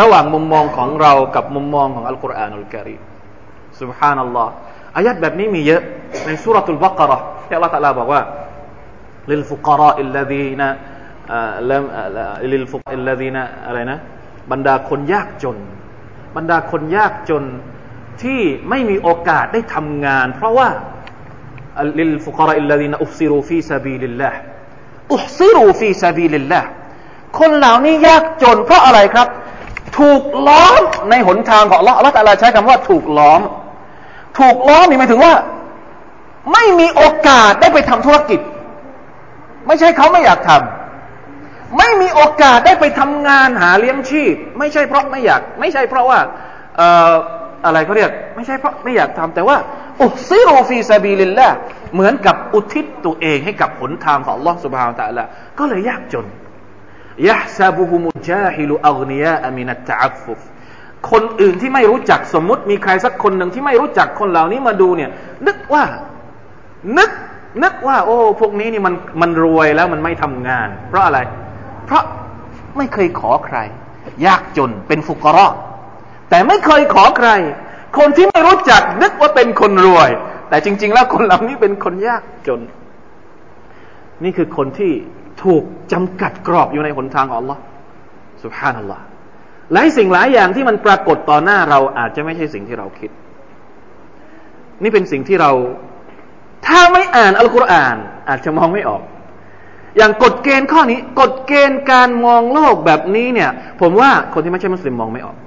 [0.00, 2.96] ระหว่างมุมมองของเรา กับมุมมองของอัลกุรอานอัลกิริ
[3.80, 4.52] สุบฮานัลลอฮ์
[4.96, 5.82] อายัดแบบนี้มีเยอะ
[6.26, 8.22] ในสุรทูลบักระที่อัลลอฮฺตะลาบอกว่า
[9.30, 10.62] للفقراء الذين
[12.52, 13.98] ลิลฟุกอิลลดีนะอะไรนะ
[14.52, 15.56] บรรดาคนยากจน
[16.36, 17.44] บรรดาคนยากจน
[18.22, 20.68] ที่ไม่มีโอกาสได้ทำงาน เพราะว่า
[21.98, 24.38] ลิลฟุกรอิลลดีนะอุซิรูฟีซาบีลิลลาห์
[25.14, 26.68] อุซิรูฟีซาบีลิลลาห์
[27.38, 29.28] คนเหล่านี้ยากจน เพราะอะไรครับ
[29.97, 33.41] ถูกล้อมในหนทางของละละตาลาใช้คำว่าถูกล้อม
[34.39, 35.33] ถูกล้อมนี่หมายถึงว่า
[36.53, 38.39] ไม่มีโอกาสได้ไปทำธุรกิจ
[39.67, 46.19] ไม่ใช่เขาไม่อยากทำ ไม่มีโอกาสได้ไปทำงานหาเลี้ยงชีพ ไม่ใช่เพราะไม่อยาก ไม่ใช่เพราะว่า
[46.77, 47.11] เอ่อ
[47.65, 49.57] อะไรเขาเรียก ไม่ใช่เพราะไม่อยากทำ แต่ว่า
[50.01, 51.49] อุซิโรฟีซาบีลินละ
[51.93, 55.27] เหมือนกับอุทิศตัวเองให้กับหนทางของลอสุบฮาวตะละ
[55.59, 56.25] ก็เลยยากจน
[57.29, 60.39] ยะซาบุฮุมุจาฮิลุอัลนียาอมินัตตะอัฟฟุฟ
[61.11, 65.09] คนอื่นที่ไม่รู้จักสมมติมีใครสักคนหนึ่งที่ไม่รู้จักคนเหล่านี้มาดูเนี่ย
[65.47, 65.83] นึกว่า
[66.97, 67.11] นึก
[67.63, 71.19] นึกว่า โอ้พวกนี้นี่มันมันรวยแล้วมันไม่ทำงาน เพราะอะไร
[71.85, 72.03] เพราะ
[72.77, 73.57] ไม่เคยขอใคร
[74.25, 75.47] ยากจนเป็นฟุกรอ
[76.29, 77.29] แต่ไม่เคยขอใคร
[77.97, 80.09] คนที่ไม่รู้จัก นึกว่าเป็นคนรวย
[80.49, 82.61] แต่จริง ๆ แล้วคนเหล่านี้เป็นคนยากจน
[84.23, 84.93] นี่คือคนที่
[85.43, 87.57] ถูกจำกัดกรอบอยู่ในหนทางของ Allah
[88.43, 89.03] สุภานัลลอฮ์
[89.73, 93.11] หลายสิ่งหลายอย่างที่มันปรากฏต่อหน้าเราอาจจะไม่ใช่สิ่งที่เราคิด
[94.83, 95.51] นี่เป็นสิ่งที่เรา
[96.67, 97.95] ถ้าไม่อ่านอัลกุรอาน
[98.29, 99.01] อาจจะมองไม่ออก
[99.97, 103.49] อย่างกฎเกณฑ์ข้อนี้ กฎเกณฑ์การมองโลกแบบนี้เนี่ย
[103.81, 105.37] ผมว่าคนที่ไม่ใช่มุสลิมมองไม่ออก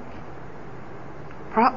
[1.49, 1.69] เพราะ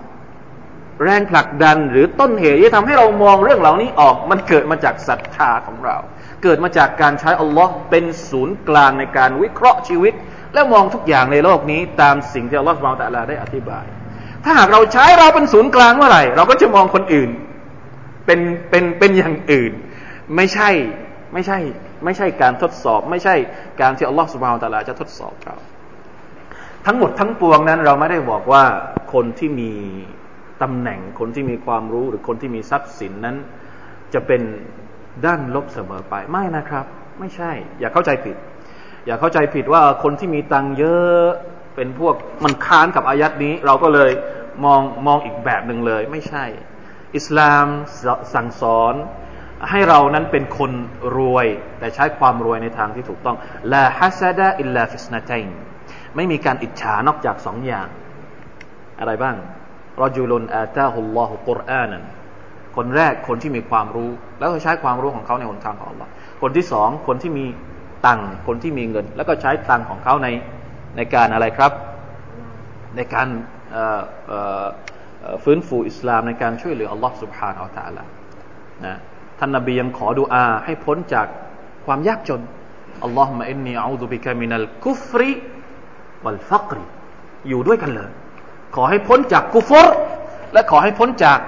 [1.04, 5.96] แรงผลักดันหรือต้นเหตุที่ทำให้เรามองเรื่องเหล่านี้ออก มันเกิดมาจากศรัทธาของเรา
[6.42, 10.14] เกิดมาจากการใช้อัลลอฮ์เป็นศูนย์กลางในการวิเคราะห์ชีวิต
[10.54, 13.86] และมองทุกอย่างในโลกนี้ ตามสิ่งที่อัลลอฮ์สุบานตะลาได้อธิบาย
[14.44, 17.30] ถ้าหากเราใช้เราเป็นศูนย์กลางเมื่อไหร่ เราก็จะมองคนอื่น
[18.26, 19.72] เป็นเป็นเป็นอย่างอื่น
[20.36, 20.70] ไม่ใช่
[21.32, 21.58] ไม่ใช่
[22.04, 23.34] ไม่ใช่การทดสอบ ไม่ใช่
[23.80, 25.56] การที่อัลลอฮฺสุบฮานตะลาจะทดสอบเรา
[26.86, 28.64] ทั้งหมดทั้งปวงนั้นเราไม่ได้บอกว่า
[29.12, 29.72] คนที่มี
[30.62, 33.36] ตำแหน่งคนที่มีความรู้หรือคนที่มีทรัพย์สินนั้น
[34.14, 34.42] จะเป็น
[35.26, 36.84] ด้านลบเสมอไปไม่นะครับ
[37.20, 38.36] ไม่ใช่ อย่าเข้าใจผิด
[39.06, 41.26] อย่าเข้าใจผิดว่าคนที่มีตังเยอะ
[41.74, 44.10] เป็นพวกมันค้านกับอายัดนี้ เราก็เลย
[44.64, 46.44] มองมองอีกแบบหนึ่งเลย ไม่ใช่
[47.16, 47.66] อิสลาม
[48.34, 48.94] สั่งสอน
[49.70, 50.72] ให้เรานั้นเป็นคน
[51.16, 51.46] รวย
[51.78, 53.36] แต่ใช้ความรวยในทางที่ถูกต้อง
[53.72, 55.42] ลาฮัสดะอิลลาฟิสนาตัย
[56.16, 57.88] ไม่มีการอิจฉานอกจากสองอย่าง
[59.00, 59.36] อะไรบ้าง
[60.02, 62.02] รจุลนอาตาฮุลลอฮุกุรอานัน
[62.76, 66.08] คนแรกคนที่มีความรู้ แล้วก็ใช้ความรู้ของเขาในหนทางของ Allah
[66.42, 67.44] คนที่สองคนที่มี
[68.06, 70.28] ตังคนที่มีเงิน แล้วก็ใช้ตังของเขาใน
[70.96, 71.72] ในการอะไรครับ
[72.96, 73.28] ในการ
[75.44, 78.02] ฟื้นฟูอิสลามในการช่วยเหลืออัลลอฮ์สุบฮานอัลตะละ
[78.84, 78.94] นะ
[79.38, 81.26] ท่านนบียังขอดุอาให้พ้นจาก
[81.86, 82.42] ความยากจน
[83.04, 85.30] อัลลอฮ์มะอินนีอูดุบิกามินัลกุฟริ
[86.24, 86.84] วัลฟักรี
[87.48, 88.10] อยู่ด้วยกันเลย
[88.76, 89.88] ขอให้พ้นจากกุฟร
[90.52, 91.38] และขอให้พ้นจาก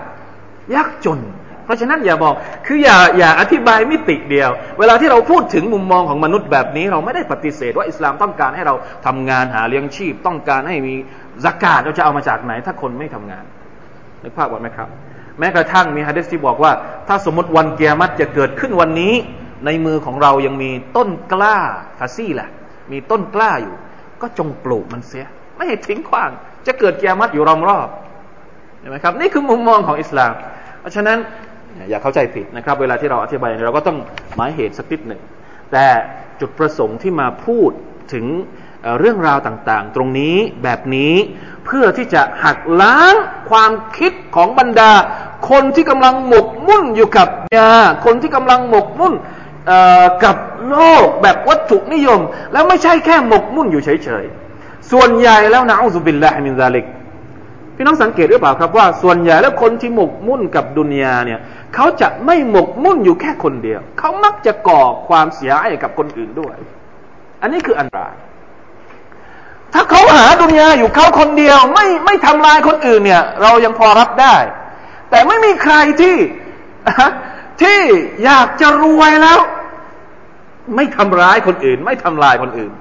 [0.75, 1.21] ยากจน
[1.65, 2.35] เพราะฉะนั้นอย่าบอก
[2.67, 8.75] คืออย่าอย่าอธิบายมิติเดียว เวลาที่เราพูดถึงมุมมองของมนุษย์แบบนี้ เราไม่ได้ปฏิเสธว่าอิสลามต้องการให้เรา
[9.07, 10.95] ทำงานหาเลี้ยงชีพ ต้องการให้มี
[11.45, 13.45] สกาดเราจะเอามาจากไหน ถ้าคนไม่ทำงาน
[14.23, 14.89] นึกภาพว่าไหมครับ
[15.39, 16.73] แม้กระทั่งมีฮะดิษที่บอกว่า
[17.09, 19.15] ถ้าสมมติวันเกียรติจะเกิดขึ้นวันนี้
[19.67, 21.57] ในมือของเรายังมีต้นกล้า
[21.99, 22.49] ฟาซี่แหละ
[22.93, 23.75] มีต้นกล้าอยู่
[24.23, 25.25] ก็จงปลูกมันเสีย
[25.57, 26.31] ไม่ให้ทิ้งขว้าง
[26.67, 27.89] จะเกิดกียรติอยู่รอมรอบ
[28.81, 30.33] เห็นไหมครับนี่คือมุมมองของอิสลาม
[30.81, 31.19] เพราะฉะนั้น
[31.91, 33.99] อย่าเข้าใจผิดนะครับ เวลาที่เราอธิบายเราก็ต้อง
[34.37, 35.21] หมายเหตุสักนิดหนึ่ง
[35.73, 35.87] แต่
[36.41, 37.71] จุดประสงค์ที่มาพูด
[38.13, 38.27] ถึง
[38.99, 41.15] เรื่องราวต่างๆ ตรงนี้แบบนี้
[41.67, 43.15] เพื่อที่จะหักล้าง
[43.51, 44.93] ความคิดของบรรดา
[45.51, 47.71] คนที่กำลังหมกมุ่นอยู่กับยา
[48.05, 49.15] คนที่กำลังหมกมุ่น
[50.25, 50.37] กับ
[50.71, 52.21] โลกแบบวัตถุนิยม
[52.53, 54.42] แล้วไม่ใช่แค่หมกมุ่นอยู่เฉยๆ
[54.93, 56.87] ส่วนใหญ่แล้วนะอัลลอฮฺบิลลาฮิมินซาลิก
[57.77, 61.41] พี่น้องสังเกตหรือเปล่าครับว่า ส่วนใหญ่แล้วคนที่หมกมุ่นกับดุนยาเนี่ย
[61.75, 66.57] เขาจะไม่หมกมุ่นอยู่แค่คนเดียว เขามักจะก่อความเสียหายกับคนอื่นด้วย
[67.43, 68.15] อันนี้คืออันตราย
[69.73, 74.37] ถ้าเขาหาดุนยาอยู่เขาคนเดียว ไม่ไม่ทำลายคนอื่นเนี่ย เรายังพอรับได้
[75.11, 76.17] แต่ไม่มีใครที่
[77.63, 77.81] ที่
[78.25, 79.41] อยากจะรวยแล้ว
[80.77, 82.73] ไม่ทำร้ายคนอื่น ไม่ทำลายคนอื่น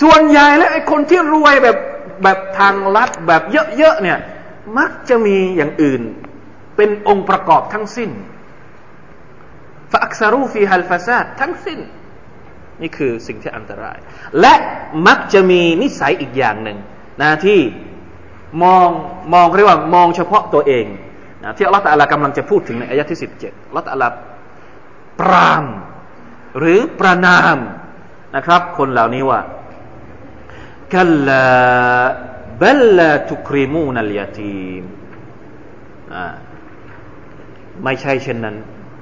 [0.00, 1.76] ส่วนใหญ่แล้วไอ้คนที่รวยแบบ
[2.22, 3.42] แบบทางลัดแบบ
[3.76, 4.18] เยอะๆเนี่ย
[4.78, 6.02] มักจะมีอย่างอื่น
[6.76, 8.10] เป็นองค์ประกอบทั้งสิ้น
[9.92, 11.78] ฟักซารูฟีฮัลฟาซาดทั้งสิ้น
[12.80, 13.98] นี่คือสิ่งที่อันตราย
[14.40, 14.54] และ
[15.06, 16.78] มักจะมีนิสัยอีกอย่างหนึ่ง
[17.20, 17.60] นะที่
[18.62, 18.88] มอง
[19.34, 20.86] มองเรียกว่ามองเฉพาะตัวเอง
[21.42, 24.08] นะที่อัลลอฮฺตะลากำลังจะพูดถึงในอายะที่สิบเจ็ดอัลลอฮฺตะลา
[25.20, 25.64] ปราม
[26.58, 27.58] หรือประนาม
[28.36, 29.40] นะครับ คนเหล่านี้ว่า
[30.94, 31.46] กัลลา
[32.62, 34.84] บัลลาทุคริมูนัลยาตีม
[37.84, 38.56] ไม่ใช่เช่นนั้น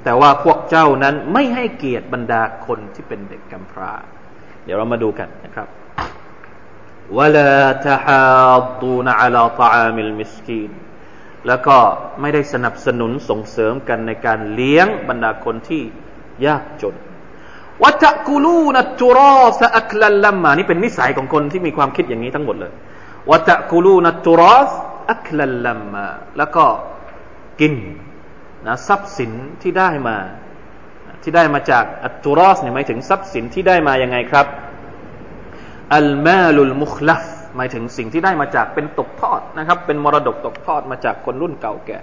[0.05, 3.93] แต่ว่าพวกเจ้านั้นไม่ให้เกียรติบรรดาคนที่เป็นเด็กกำพร้า
[4.65, 5.69] เดี๋ยวเรามาดูกันนะครับ
[7.19, 7.53] วลา
[7.87, 8.23] ทฮา
[8.83, 10.71] ดูนอัลาตามิลมิสกีน
[11.47, 11.77] แล้วก็
[12.21, 15.83] ไม่ได้สนับสนุนส่งเสริมกันในการเลี้ยงบรรดาคนที่
[16.47, 16.95] ยากจน
[17.83, 22.73] วัตกูลูนัตุรอสอัคลัลลัมมานี่เป็นนิสัยของคนที่มีความคิดอย่างนี้ทั้งหมดเลย
[23.31, 24.71] วัตกูลูนัตุรอส
[25.13, 26.07] อัคลัลลัมมา
[26.39, 26.65] แล้วก็
[27.61, 27.75] กิน
[28.67, 30.17] นะทรัพย์สินที่ได้มา
[31.23, 34.47] ที่ได้มาจากอัตตุรอสเนี่ยหมายถึงทรัพย์สินที่ได้มายังไงครับ
[35.97, 37.23] อัลมาลุลมุคลัฟ
[37.57, 41.99] หมายถึงสิ่งที่ได้มาจากเป็นตกทอดนะครับ เป็นมรดกตกทอดมาจากคนรุ่นเก่าแก่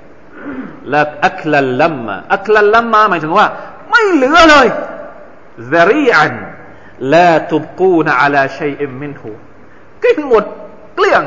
[0.90, 3.48] และอัคลัลลัมมาอัคลัลลัมมาหมายถึงว่า
[3.90, 4.68] ไม่เหลือเลย
[5.72, 6.34] ซารีอัน
[7.14, 9.32] ลาตุบกูนอาลาชัยอิมมินหู
[10.04, 10.46] กินหมด
[10.96, 11.24] เกลี้ยง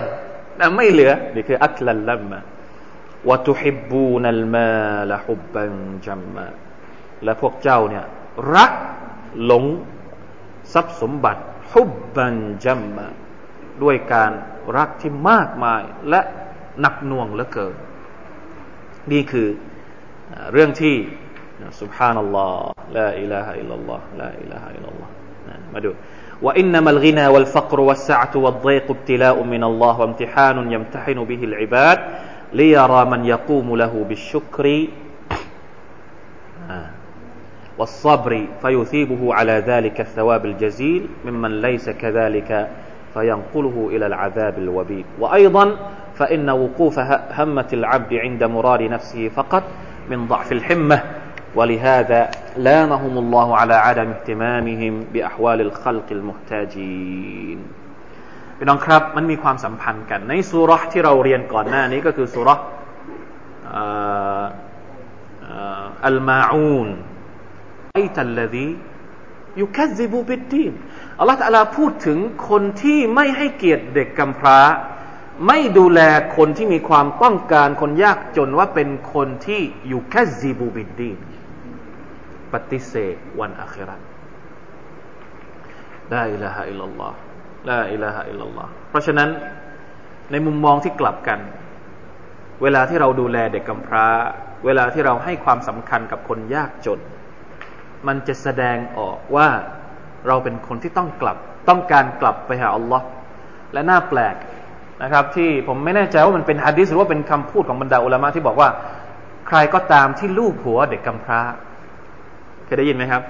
[0.57, 2.39] แต่ไม่เหลือนี่คืออัคลัลลัมมา
[3.29, 4.71] วะตุฮิบูนัลมา
[5.11, 5.73] ละฮุบบัน
[6.07, 6.47] จัมมา
[7.25, 8.05] และพวกเจ้าเนี่ย
[8.55, 8.73] รัก
[9.45, 9.65] หลง
[10.73, 11.43] ทรัพย์สมบัติ
[11.73, 13.07] ฮุบบันจัมมา
[13.83, 14.33] ด้วยการ
[14.77, 16.21] รักที่มากมายและ
[16.81, 17.75] หนักหน่วงเหลือเกิน
[19.13, 19.49] นี่คือ
[20.53, 20.95] เรื่องที่
[21.82, 25.10] سبحان الله لا إله إلا الله لا إله إلا الله
[25.74, 25.92] มาดู
[26.42, 32.00] وإنما الغنى والفقر والسعة والضيق ابتلاء من الله وامتحان يمتحن به العباد
[32.54, 34.66] ليرى من يقوم له بالشكر
[37.78, 42.70] والصبر فيثيبه على ذلك الثواب الجزيل ممن ليس كذلك
[43.14, 45.76] فينقله إلى العذاب الوبيل وأيضا
[46.16, 47.00] فإن وقوف
[47.32, 49.64] همة العبد عند مراد نفسه فقط
[50.10, 51.04] من ضعف الحمة
[51.58, 52.22] ولهذا
[52.58, 57.60] لامهم الله على عدم اهتمامهم بأحوال الخلق المحتاجين
[58.58, 62.60] พี่น้องครับมันมีความสัมพันธ์กัน ในสุรษที่เราเรียนก่อนหน้านี้ก็คือสุรษ
[66.06, 66.88] อัลมาอูน
[67.94, 68.70] ไอตัลลดี
[69.62, 70.74] ยุคัซิบูบิดดีน
[71.20, 74.60] อัลลอฮฺตะลาพูดถึงคนที่ไม่ให้เกียรติเด็กกำพร้า
[75.48, 76.00] ไม่ดูแล
[76.38, 81.18] คนที่มีความต้องการคนยากจนว่าเป็นคนที่อยู่แค่ซีบูบิดดีน
[82.53, 83.97] ปฏิเสธวันอัครา
[86.13, 87.17] ลาอิลาฮะอิลลัลลอฮ์
[87.69, 89.29] ลาอิลาฮะอิลลัลลอฮ์เพราะฉะนั้น
[90.31, 91.41] ในมุมมองที่กลับกัน
[92.63, 94.07] เวลาที่เราดูแลเด็กกำพร้า
[94.65, 97.01] เวลาที่เราให้ความสำคัญกับคนยากจน
[98.07, 99.49] มันจะแสดงออกว่า
[100.27, 101.37] เราเป็นคนที่ต้องกลับ
[101.69, 103.07] ต้องการกลับไปหาอัลลอฮ์
[103.73, 104.37] และน่าแปลก
[105.03, 108.69] นะครับที่ผมไม่แน่ใจว่ามันเป็นฮะดิษหรือว่าเป็นคำพูดของบรรดาอุลามะที่บอกว่า
[109.49, 111.41] ใครก็ตามที่ลูกหัวเด็กกำพร้า
[112.75, 113.23] ยได้ยินไหมครับ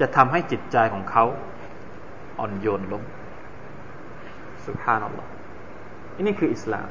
[0.00, 1.24] จะทำให้จิตใจของเขา
[2.38, 3.02] อ่อนโยนลง
[4.66, 5.30] สุภาพนัลลอฮ์
[6.26, 6.88] นี่คืออิสลาม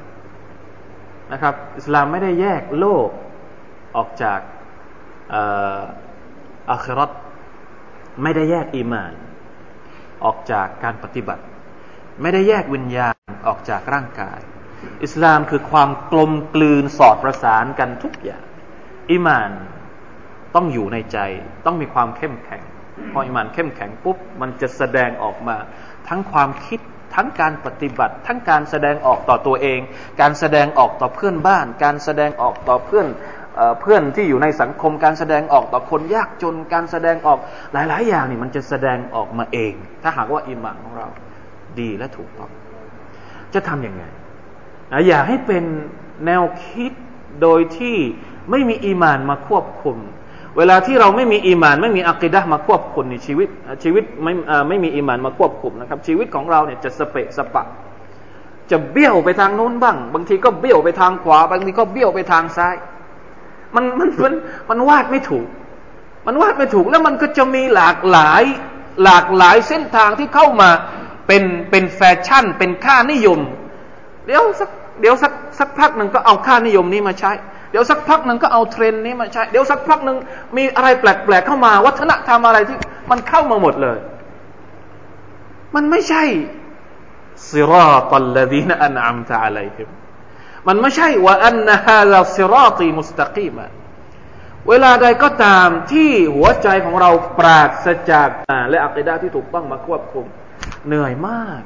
[1.31, 3.09] นะครับ อิสลามไม่ได้แยกโลก
[3.95, 4.39] ออกจาก
[6.71, 7.11] อาครัต
[8.23, 9.13] ไม่ได้แยกอีมาน
[10.25, 11.43] ออกจากการปฏิบัติ
[12.21, 13.15] ไม่ได้แยกวิญญาณ
[13.47, 14.39] ออกจากร่างกาย
[15.03, 18.43] อิสลามคือความกลมกลืนสอดประสานกันทุกอย่าง
[19.11, 19.51] อิมาน
[20.55, 21.17] ต้องอยู่ในใจ
[21.65, 22.61] ต้องมีความเข้มแข็ง
[23.11, 25.55] พออิมานเข้มแข็งปุ๊บ มันจะแสดงออกมา
[26.07, 26.79] ทั้งความคิด
[27.15, 29.79] ทั้งการปฏิบัติ ทั้งการแสดงออกต่อตัวเอง
[30.21, 33.07] การแสดงออกต่อเพื่อนบ้าน การแสดงออกต่อเพื่อน
[33.81, 37.39] เพื่อนที่อยู่ในสังคมการแสดงออกต่อคนยากจนการแสดงออก
[37.73, 41.07] หลาย ๆ อย่างนี่มันจะแสดงออกมาเอง ถ้าหากว่าอิมานของเรา
[41.79, 42.51] ดีและถูกต้อง
[43.53, 44.03] จะทำยังไง
[45.07, 45.63] อย่าให้เป็น
[46.25, 46.91] แนวคิด
[47.41, 47.97] โดยที่
[48.51, 49.97] ไม่มีอีมานมาควบคุม
[50.57, 53.49] เวลาที่เราไม่มีอีมาน ไม่มีอักิดะมาควบคุมในชีวิต
[53.83, 54.33] ชีวิตไม่
[54.69, 57.65] ไม่มีอีมานมาควบคุมนะครับ ชีวิตของเราเนี่ยจะสเปะสปะ
[58.71, 62.75] จะเบี้ยวไปทางโน้นบ้าง บางทีก็เบี้ยวไปทางขวา บางทีก็เบี้ยวไปทางซ้าย
[63.75, 64.33] มันมันมัน
[64.69, 65.47] มันวาดไม่ถูก
[66.27, 68.43] มันวาดไม่ถูกแล้วมันก็จะมีหลากหลาย
[69.03, 70.69] หลากหลายเส้นทางที่เข้ามา
[71.27, 73.39] เป็นเป็นแฟชั่น เป็นค่านิยม
[74.25, 74.69] เดี๋ยวสัก
[75.01, 77.31] เดี๋ยวสักสักพักหนึ่งก็เอาค่านิยมนี้มาใช้
[77.71, 80.17] เดี๋ยวสักพักหนึ่งก็เอาเทรนนี้มาใช้ เดี๋ยวสักพักหนึ่ง
[80.57, 82.77] มีอะไรแปลกๆเข้ามา วัฒนธรรมอะไรที่
[83.11, 83.97] มันเข้ามาหมดเลย
[85.75, 86.23] มันไม่ใช่
[87.51, 89.89] สิราตัลลดีนอันอัมตะอะลัยฮิม
[90.67, 93.55] มันไม่ใช่ว่าอันนะฮาลาสิราตีมุสตะกีม
[94.67, 98.29] เวลาใดก็ตามที่หัวใจของเราปราศจาก
[98.69, 100.25] และอัคดาที่ถูกต้องมาควบคุม
[100.87, 101.61] เหนื่อยมาก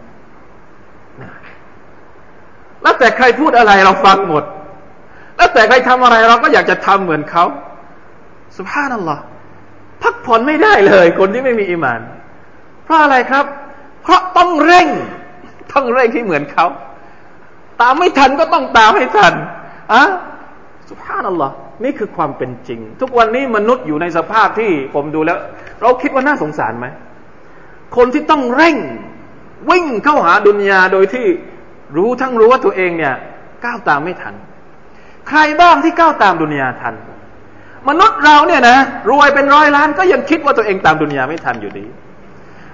[2.83, 4.43] แล้วแต่ใครพูดอะไรเราฟังหมด
[5.53, 7.45] แล้วแต่ใครทำอะไรเราก็อยากจะทำเหมือนเขา
[8.55, 9.19] สุภาพนั่นหรอ
[10.01, 11.99] พักผ่อนไม่ได้เลย คนที่ไม่มีอิมาน
[12.83, 13.45] เพราะอะไรครับ
[14.03, 14.87] เพราะต้องเร่ง
[15.73, 16.65] ต้องเร่งที่เหมือนเขา
[17.81, 19.33] ตามไม่ทันก็ต้องตามให้ทัน
[19.93, 20.03] อะ
[20.89, 21.51] สุภาพนั่นหรอ
[21.83, 25.37] นี่คือความเป็นจริง ทุกวันนี้มนุษย์อยู่ในสภาพที่ผมดูแล้ว
[25.81, 26.87] เราคิดว่าน่าสงสารไหม
[27.97, 28.77] คนที่ต้องเร่ง
[29.69, 31.25] วิ่งเข้าหาดุนยาโดยที่
[31.97, 33.15] รู้ทั้งรู้ว่าตัวเองเนี่ย
[33.65, 34.33] ก้าวตามไม่ทัน
[35.31, 36.95] ใครบ้างที่ก้าวตามดุนยาทัน
[37.89, 38.77] มนุษย์เราเนี่ยนะ
[39.09, 41.85] รวยเป็นร้อยล้านก็ยังคิดว่าตัวเองตามดุนยาไม่ทันอยู่ดี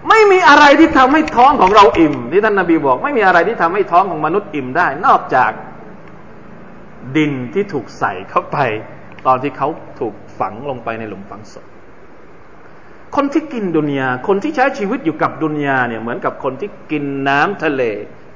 [0.09, 5.51] ไม่มีอะไรที่ทำให้ท้องของเราอิ่ม ที่ท่านนาบีบอก ไม่มีอะไรที่ทำให้ท้องของมนุษย์อิ่มได้ นอกจาก
[7.17, 8.57] ดินที่ถูกใส่เข้าไป
[9.25, 9.67] ตอนที่เขา
[9.99, 11.65] ถูกฝังลงไปในหลุมฝังศพ
[13.15, 17.81] คนที่กินดุนยา คนที่ใช้ชีวิตอยู่กับดุนยาเนี่ยเหมือนกับคนที่กินน้ำทะเล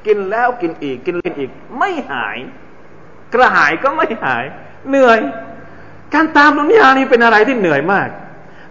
[0.05, 2.37] กินแล้วกินอีก กินอีก ไม่หาย
[3.33, 4.43] กระหายก็ไม่หาย
[4.89, 5.19] เหนื่อย
[6.13, 8.09] การตามดุนยานี่เป็นอะไรที่เหนื่อยมาก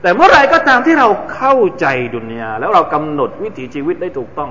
[0.02, 4.50] แต่เมื่อไรก็ตามที่เราเข้าใจดุนยาแล้วเรากำหนดวิถีชีวิตได้ถูกต้อง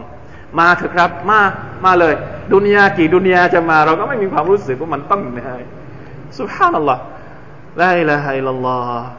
[0.59, 1.39] มาเถอะครับมา
[1.85, 2.13] มาเลย
[2.53, 5.61] ดุนยากี่ดุนยาจะมา เราก็ไม่มีความรู้สึกว่ามันต้องเหนื่อย
[6.37, 7.01] สุภาพนัลลอฮ์
[7.81, 9.09] ลาอิลาฮะอิลลัลลอฮ์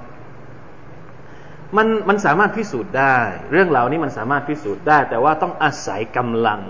[1.76, 3.16] มันมันสามารถพิสูจน์ได้
[3.52, 6.60] เรื่องเหล่านี้มันสามารถพิสูจน์ได้ แต่ว่าต้องอาศัยกำลัง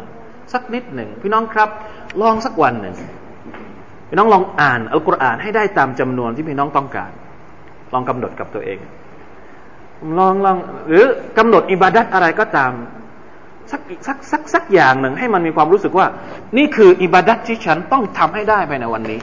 [0.53, 1.69] สักนิดหนึ่ง พี่น้องครับ
[2.21, 2.95] ลองสักวันหนึ่ง
[4.11, 7.11] พี่น้องลองอ่านอัลกุรอานให้ได้ตามจำนวนที่พี่น้องต้องการ
[7.93, 8.79] ลองกำหนดกับตัวเอง
[10.19, 10.57] ลองลอง
[10.89, 11.05] หรือ
[11.39, 12.73] กำหนดอิบาดัตอะไรก็ตาม
[13.71, 16.07] สักสักสักสักอย่างหนึ่งให้มันมีความรู้สึกว่า
[16.57, 19.21] นี่คืออิบาดัตที่ฉันต้องทำให้ได้ภายในวันนี้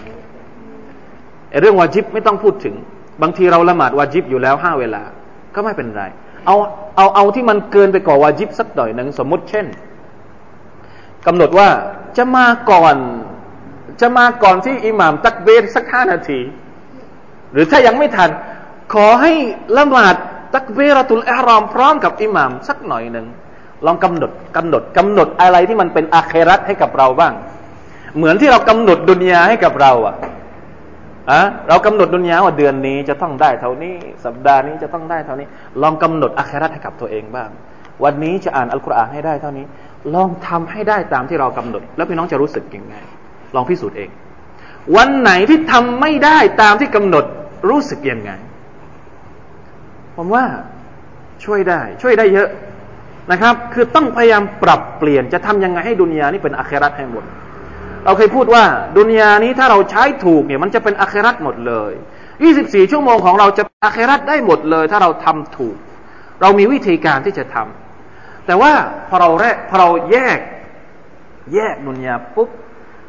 [1.62, 2.76] เรื่องวาจิบไม่ต้องพูดถึง
[3.22, 5.04] บางทีเราละหมาดวาจิบอยู่แล้วห้าเวลา
[5.56, 6.04] ก็ไม่เป็นไร
[6.46, 6.56] เอา
[6.98, 9.66] เอาเอาที่มันเกินไปกว่าวาจิบสักหน่อยหนึ่งสมมติเช่น
[11.26, 11.68] กำหนดว่า
[12.18, 12.96] จะมาก่อน
[14.02, 16.40] จะมาก่อนที่อิหม่ามตักเบรสักห้านาที
[17.54, 18.30] หรือถ้ายังไม่ทัน
[18.94, 19.34] ขอให้
[19.78, 20.16] ละหมาด
[20.56, 23.28] ตักเบรตุลอารอมพร้อมกับอิหม่ามสักหน่อยหนึ่ง
[23.86, 27.34] ลองกำหนดกำหนดกำหนดอะไรที่มันเป็นอาเครัตให้กับเราบ้าง
[28.18, 30.16] เหมือนที่เรากำหนดดุนยาให้กับเราอะ
[31.32, 33.96] อะเรากำหนดดุนยาว่าเดือนนี้จะต้องได้เท่านี้
[34.26, 35.48] สัปดาห์นี้จะต้องได้เท่านี้
[35.82, 37.50] ลองกำหนดอาเครัตให้กับตัวเองบ้าง
[38.04, 39.66] วันนี้จะอ่านอัลกุรอานให้ได้เท่านี้
[40.16, 42.96] ลองทำให้ได้ตามที่เรากำหนด แล้วพี่น้องจะรู้สึกยังไง
[43.58, 44.10] ลองพิสูจน์เอง
[44.96, 47.26] วันไหนที่ทำไม่ได้ตามที่กำหนด
[47.70, 48.32] รู้สึกยังไง
[50.16, 50.46] ผมว่า
[51.46, 52.50] ช่วยได้ ช่วยได้เยอะ
[53.32, 57.24] นะครับ คือต้องพยายามปรับเปลี่ยนจะทำยังไงให้ดุนยานี้เป็นอาครัตให้หมด
[58.06, 58.64] เราเคยพูดว่า
[58.98, 61.94] ดุนยานี้ถ้าเราใช้ถูกเนี่ยมันจะเป็นอาครัตหมดเลย
[62.42, 65.76] 24 ชั่วโมงของเราจะอาครัตได้หมดเลย ถ้าเราทำถูก
[66.42, 68.72] เรามีวิธีการที่จะทำแต่ว่า
[69.10, 70.40] พอเราแรกพอเราแยก
[71.54, 72.50] แยกดุนยาปุ๊บ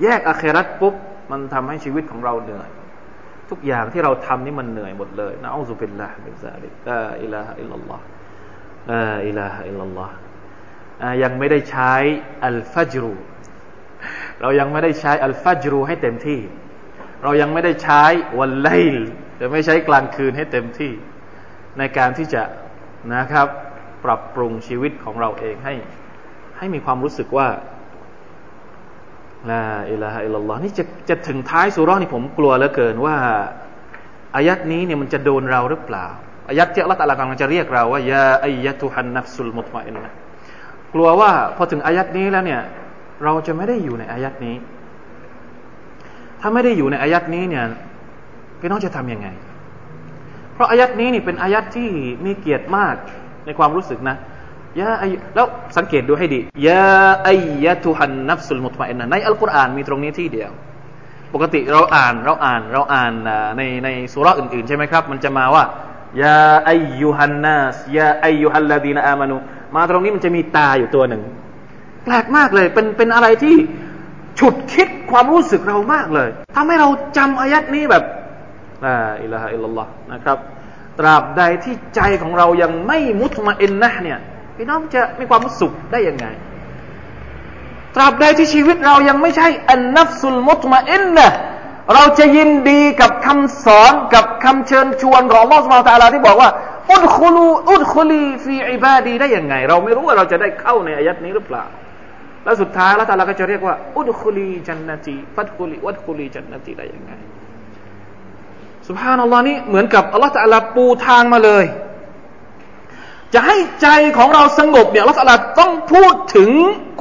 [0.02, 0.94] แยกอาครัตปุ๊บ
[1.30, 2.70] มันทำให้ชีวิตของเราเหนื่อย
[3.50, 10.14] ทุกอย่างที่เราทำนี่มันเหนื่อยหมดเลยنعوذ بالله من ذلك لا إله إلا الله لا إله إلا الله
[11.22, 11.92] ยังไม่ได้ใช้
[12.46, 13.14] الفجر
[14.40, 16.40] เรายังไม่ได้ใช้الفجر ให้เต็มที่
[17.22, 18.02] เรายังไม่ได้ใช้
[18.38, 19.08] والليل
[19.40, 20.92] จะไม่ใช้กลางคืนให้เต็มที่
[21.78, 22.42] ในการที่จะ
[23.12, 23.48] นะครับ
[24.04, 25.74] ปรับปรุงชีวิตของเราเองให้
[26.58, 27.48] ให้มีความรู้สึกว่า
[29.50, 33.16] ลาอิลาฮะอิลลอฮ์นี่จะจะถึงท้ายสุรานี่ผมกลัวเหลือเกินว่า
[34.36, 36.06] อายัดนี้เนี่ยมันจะโดนเราหรือเปล่า
[36.48, 40.10] อายัดที่อัลลอฮฺตะลากำลังจะเรียกเราว่ายาอายะตุฮันนัฟสุลมุตมาอินนะ
[40.94, 42.60] กลัวว่าพอถึงอายัดนี้แล้วเนี่ย
[43.24, 44.56] เราจะไม่ได้อยู่ในอายัดนี้
[46.40, 47.64] ถ้าไม่ได้อยู่ในอายัดนี้เนี่ย
[48.60, 49.28] พี่น้องจะทํำยังไง
[50.54, 51.88] เพราะอายัดนี้นี่เป็นอายัดที่
[52.24, 52.96] มีเกียรติมาก
[53.46, 54.16] ในความรู้สึกนะ
[54.80, 55.04] ยาไอ
[55.34, 55.46] แล้ว
[55.76, 56.86] สังเกตดูให้ดียา
[57.28, 60.50] อายะตุฮันนัฟสุลมุตมาอินนะในอัลกุรอานมีตรงนี้ที่เดียว
[61.34, 63.12] ปกติเราอ่านเราอ่านเราอ่าน
[63.56, 65.64] ในในสุราอื่นๆ ใช่ไหมครับ มันจะมาว่า
[66.22, 69.36] ยาอายุฮันนัสยาอายุฮัลลาดีนอามานุ
[69.74, 71.22] มาตรงนี้มันจะมีตาอยู่ตัวหนึ่ง
[72.04, 73.56] แปลกมากเลยเป็นเป็นอะไรที่
[74.38, 78.04] ฉุดคิดความรู้สึกเรามากเลยทำให้เราจำอายัดนี้แบบ
[78.84, 80.38] อ่าอิลาฮะอิลลัลลอฮ์นะครับ
[80.98, 84.18] ตราบใดที่ใจของเรายังไม่มุตมาอินนะเนี่ย
[84.58, 86.26] พี่น้องจะมีความสุขได้ยังไง
[87.94, 91.26] ตราบใดที่ชีวิตเรายังไม่ใช่อันนัฟสุลมุตมาอินนะ
[91.94, 96.50] เราจะยินดีกับคำสอนกับคำเชิญชวนของลอสมาตาลาที่บอกว่า
[96.92, 101.64] อุดคุลูอุดคุลีฟีอิบาดีได้ยังไง เราไม่รู้ว่าเราจะได้เข้าในอายัดนี้หรือเปล่า
[102.44, 107.12] แล้วสุดท้ายละตาลาก็จะเรียกว่า อุดคุลีจันนตีฟัดคุลีวัดคุลีจันนตีได้ยังไง
[108.88, 111.64] สุภานัลลอฮ์นี่เหมือนกับอัลลอฮฺตาลาปูทางมาเลย
[113.34, 116.50] จะให้ใจของเราสงบเนี่ยอัลลอฮฺตาลาต้องพูดถึง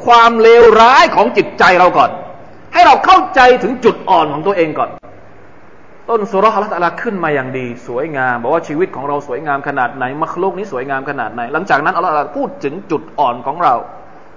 [0.06, 2.10] ความเลวร้ายของจิตใจเราก่อน
[2.72, 4.90] ให้เราเข้าใจถึงจุดอ่อนของตัวเองก่อน
[6.08, 13.74] ต้นสุรษะละตะลาขึ้นมาอย่างดี สวยงาม บอกว่าชีวิตของเราสวยงามขนาดไหนมรรคโลกนี้สวยงามขนาดไหน หลังจากนั้นอัลลอฮฺพูดถึงจุดอ่อนของเรา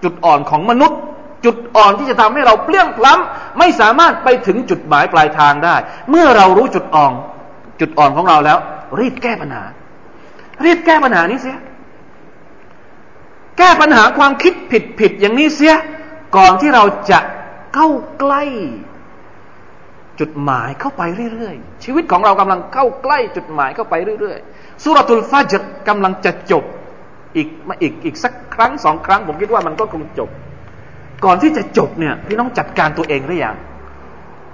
[0.03, 0.99] จุดอ่อนของมนุษย์
[1.45, 5.75] จุดอ่อนที่จะทำให้เราเปลี่ยงพล้ำไม่สามารถไปถึงจุดหมายปลายทางได้
[6.09, 7.13] เมื่อเรารู้จุดอ่อน
[7.81, 8.57] จุดอ่อนของเราแล้ว
[8.99, 9.63] รีบแก้ปัญหา
[10.65, 11.57] รีบแก้ปัญหานี้เสีย
[13.57, 15.75] แก้ปัญหาความคิดผิดผิดอย่างนี้เสีย
[16.35, 17.19] ก่อนที่เราจะ
[17.75, 17.89] เข้า
[18.19, 18.43] ใกล้
[20.19, 26.63] จุดหมายเข้าไปเรื่อยๆ ชีวิตของเรากำลังเข้าใกล้จุดหมายเข้าไปเรื่อยๆสุรตุลฟาจรกำลังจะจบ
[27.35, 30.29] อีกมาอีกอีกสักครั้งสองครั้ง ผมคิดว่ามันก็คงจบ
[31.25, 33.55] ก่อนที่จะจบเนี่ยพี่น้องจัดการตัวเองหรือยัง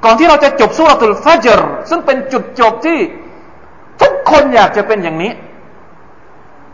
[0.05, 2.97] ก่อนที่เราจะจบสุรตุลฟาจรซึ่งเป็นจุดจบที่
[4.01, 5.31] ทุกคนอยากจะเป็นอย่างนี้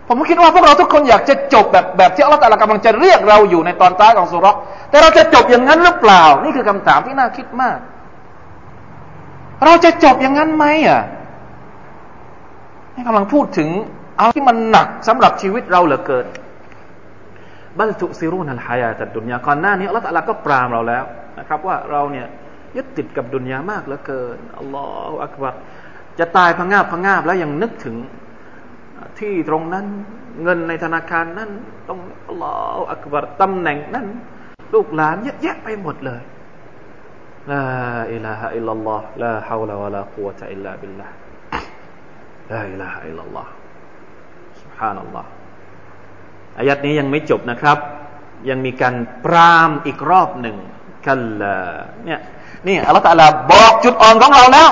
[0.07, 4.47] ผมคิดว่าพวกเราทุกคนอยากจะจบแบบแบบที่อัลลอฮฺกำลังจะเรียกเราอยู่ในตอนท้ายของสุร
[4.89, 7.77] แต่เราจะจบอย่างนั้นหรือเปล่า นี่คือคำถามที่น่าคิดมาก
[9.65, 11.01] เราจะจบอย่างนั้นไหมอะ
[12.95, 13.69] นี่กำลังพูดถึง
[14.17, 16.25] เอาที่มันหนักสำหรับชีวิตเราเหลือเกิน
[17.79, 21.03] بل تؤثرون الحياة الدنياก่อนหน้านี้อัลลอฮฺก็ปรามเราแล้ว
[21.39, 22.27] นะครับ ว่าเราเนี่ย
[22.75, 25.53] ยึดติดกับดุนยามากเหลือเกินالله أكبر
[26.19, 27.95] จะตายพงงาบพงงาบแล้วยังนึกถึง
[29.18, 29.86] ที่ตรงนั้น
[30.42, 31.50] เงินในธนาคารนั้น
[31.88, 34.06] ตรงอัลลอฮฺอักบัรตำแหน่งนั้น
[34.74, 36.22] ลูกหลานเยอะแยะไปหมดเลย
[37.50, 37.64] ลา
[38.12, 41.14] อิลาฮะอิลลัลลอฮ์ลาฮาวลาวะลากุวะตะอิลลาบิลลาห์
[42.52, 43.50] ลาอิลาฮะอิลลัลลอฮ์
[44.60, 45.28] سبحان อัลลอฮ์
[46.58, 47.78] อายัดนี้ยังไม่จบนะครับ
[48.50, 50.56] ยังมีการปรามอีกรอบหนึ่ง
[51.06, 51.54] กันละ
[52.04, 52.20] เนี่ย
[52.66, 54.70] นี่อัลลอฮฺตะลาบอกจุดอ่อนของเราแล้ว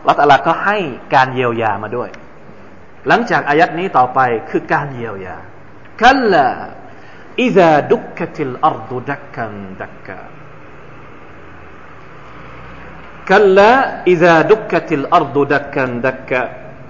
[0.00, 0.76] อัลลอฮฺตะลาก็ให้
[1.14, 2.08] การเยียวยามาด้วย
[3.08, 5.36] หลังจากอายัดนี้ต่อไปคือการเยียวยา
[6.02, 6.48] กัลละ
[7.38, 9.46] إذا دكت الأرض دكا
[9.80, 10.18] دكا
[13.28, 13.72] كلا
[14.06, 16.42] إذا دكت الأرض دكا دكا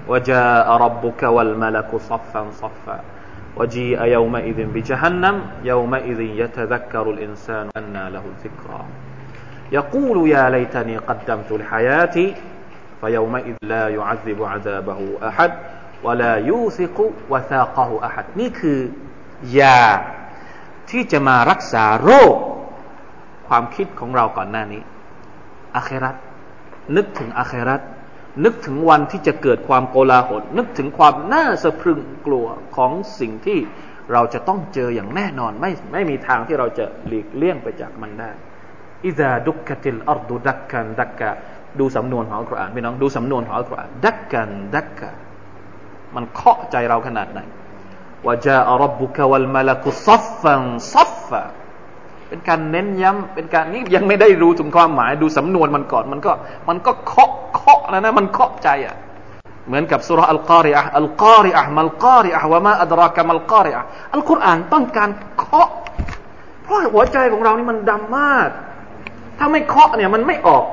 [0.09, 2.99] وجاء ربك والملك صفا صفا
[3.57, 8.83] وجيء يومئذ بجهنم يومئذ يتذكر الإنسان أنى له الذكرى
[9.73, 12.35] يقول يا ليتني قدمت لحياتي
[13.01, 15.53] فيومئذ لا يعذب عذابه أحد
[16.06, 18.80] วลายูซิกุวาซาคอหูอัดนี่คือ
[19.60, 19.82] ยา
[20.90, 22.36] ที่จะมารักษาโรค
[23.48, 24.82] ความคิดของเราก่อนหน้านี้
[25.76, 26.16] อาเครัต
[26.96, 27.82] นึกถึงอาเครัต
[28.44, 32.46] นึกถึงวันที่จะเกิดความโกลาหลนึกถึงความน่าสะพรึงกลัว
[32.76, 33.60] ของสิ่งที่
[34.14, 38.32] เราจะต้องเจออย่างแน่นอน ไม่ไม่มีทางที่เราจะหลีกเลี่ยงไปจากมันได้
[39.06, 41.30] إذا دكت الأرض دكا دكا
[41.80, 45.12] ดูสำนวนของอัลกุรอานพี่น้องดูสำนวนของอัลกุรอานدكا دكا
[46.16, 47.40] มันเคาะใจเราขนาดไหน
[48.26, 51.42] وجاء ربك والملك صفا صفا
[52.30, 56.32] เป็นการเน้นย้ำเป็นการนี้ยังไม่ได้รู้ถึงความหมายดูสำนวนมันก่อนมันก็
[56.70, 58.96] มันก็เคาะเคาะแล้วนะ มันเคาะใจอะ
[59.68, 63.84] เหมือนกับسورة القارعة القارعة ما القارعة وما أدراك ما القارعة
[64.14, 65.70] อัลกุรอานต้องการเคาะ
[66.64, 68.50] เพราะหัวใจของเรานี่มันดำมาก
[69.38, 70.64] ถ้าไม่เคาะเนี่ยมันไม่ออก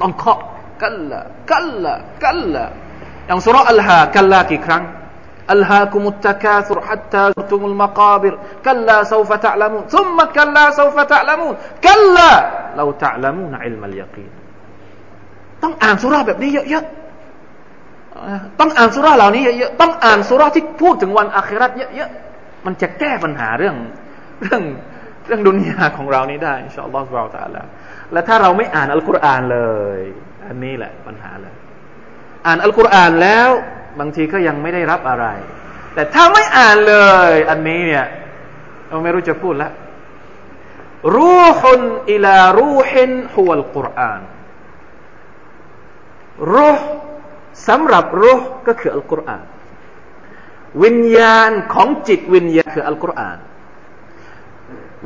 [0.00, 0.38] ต้องเคาะ
[0.82, 1.20] กัลละ
[1.50, 2.64] กัลละกัลละ
[3.30, 4.82] อย่างสุรอัลฮากัลลากี่ครั้ง
[5.52, 8.34] อัลฮากุมุตตะกาสุรฮัตตาซุตุมุลมะกาบิร
[8.66, 11.54] กัลลาซาวฟะตะละมูนซุมมะกัลลาซาวฟะตะละมูน
[11.86, 12.28] กัลลา
[12.76, 14.30] เราตะละมูนอิลมัลยากีน
[15.62, 23.76] ต้องอ่านสุราแบบนี้เยอะๆต้องอ่านสุราเหล่านี้เยอะๆต้องอ่านสุราที่พูดถึงวันอาคราตเยอะๆมันจะแก้ปัญหาเรื่อง
[24.42, 24.62] เรื่อง
[25.26, 27.62] เรื่องดุนยาของเรานี้ได้อินชาอัลลอฮฺเราตะละ
[28.12, 29.60] และถ้าเราไม่อ่านอัลกุรอานเล
[29.98, 30.00] ย
[30.46, 31.54] อันนี้แหละปัญหาเลย
[32.46, 33.50] อ่านอัลกุรอานแล้ว
[34.00, 35.26] บางทีก็ยังไม่ได้รับอะไร
[35.94, 36.96] แต่ถ้าไม่อ่านเล
[37.30, 38.06] ย อันนี้เนี่ย
[38.88, 39.72] เราไม่รู้จะพูดแล้ว
[41.16, 41.80] รูฮุน
[42.12, 44.20] อิลารูฮินฮุวัลกุรอาน
[46.54, 46.90] รูห์
[47.68, 49.44] สำหรับรูห์ก็คืออัลกุรอาน
[50.82, 53.38] วิญญาณของจิตวิญญาณคืออัลกุรอาน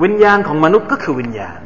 [0.02, 1.60] วิญญาณของมนุษย์ก็คือวิญญาณ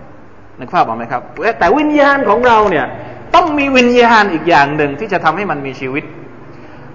[0.58, 1.22] นึกภาพออกไหมครับ
[1.58, 2.86] แต่วิญญาณของเราเนี่ย
[3.34, 6.04] ต้องมีวิญญาณอีกอย่างหนึ่งที่จะทำให้มันมีชีวิต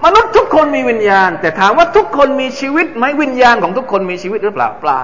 [0.03, 5.03] มนุษย์ทุกคนมีวิญญาณ แต่ถามว่าทุกคนมีชีวิตไหมวิญญาณของทุกคนมีชีวิตหรือเปล่าเปล่า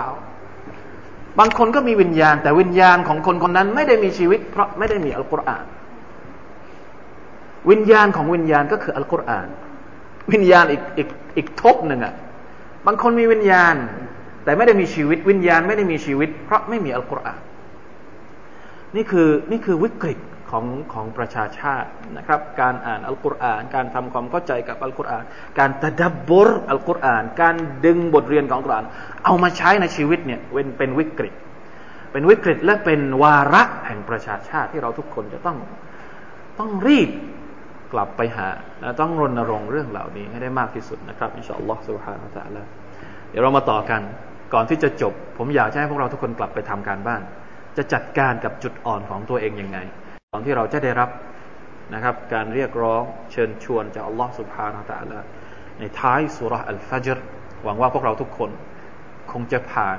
[1.40, 5.66] บางคนก็มีวิญญาณ แต่วิญญาณของคนคนนั้นไม่ได้มีชีวิต เพราะไม่ได้มีอัลกุรอาน
[7.70, 9.48] วิญญาณของวิญญาณก็คืออัลกุรอาน
[10.32, 12.14] วิญญาณอีกอีกอีกทบหนึ่งอะ
[12.86, 13.76] บางคนมีวิญญาณ
[14.44, 17.40] แต่ไม่ได้มีชีวิต วิญญาณไม่ได้มีชีวิต เพราะไม่มีอัลกุรอาน
[18.96, 20.20] นี่คือนี่คือวิกฤต
[20.52, 25.24] ของของประชาชาตินะครับ การอ่านอัลกุรอาน การทำความเข้าใจกับอัลกุรอาน
[25.60, 28.86] การตะดับบรอัลกุรอาน การดึงบทเรียนของอัลกุรอาน
[29.26, 31.34] เอามาใช้ในชีวิตเนี่ยเป็นเป็นวิกฤต
[32.12, 35.58] เป็นวิกฤตและเป็นวาระแห่งประชาชาติที่เราทุกคนจะต้อง
[36.60, 37.10] ต้องรีบ
[37.94, 38.48] กลับไปหา
[38.82, 42.64] และต้องรณรงค์เรื่องเหล่านี้ให้ได้มากที่สุดนะครับอินชาอัลลอฮฺสุบฮานาตะละ
[43.30, 44.02] เดี๋ยวเรามาต่อกัน
[44.54, 47.22] ก่อนที่จะจบ ผมอยากให้พวกเราทุกคนกลับไปทำการบ้าน
[47.78, 49.78] จะจัดการกับจุดอ่อนของตัวเองยังไง
[50.33, 51.11] ตอนที่เราจะได้รับ
[51.95, 53.03] นะครับ การเรียกร้อง
[53.33, 55.19] เชิญชวนจากอัลลอฮฺสุบฮานาตะละ
[55.79, 57.19] ในท้ายสุรอัลฟัจร
[57.65, 58.51] หวังว่าพวกเราทุกคน
[59.33, 59.99] คงจะผ่าน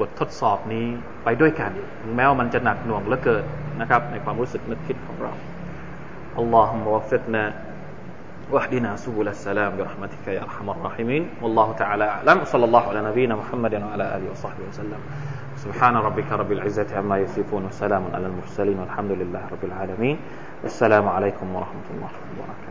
[0.00, 0.86] บททดสอบนี้
[1.24, 1.72] ไปด้วยกัน
[2.02, 3.44] ถึงแม้ว่ามันจะหนักหน่วงเหลือเกิน
[3.80, 5.32] นะครับ ในความรู้สึกนึกคิดของเรา
[6.38, 7.44] อัลลอฮฺมุวฟิกนะ
[8.52, 13.74] واهدنا سبل السلام برحمتك يا ارحم الراحمين والله تعالى اعلم صلى الله على نبينا محمد
[13.74, 15.00] وعلى اله وصحبه وسلم
[15.59, 20.17] سبحان ربك رب العزة عما يصفون وسلام على المرسلين والحمد لله رب العالمين.
[20.63, 22.68] السلام عليكم ورحمة الله وبركاته.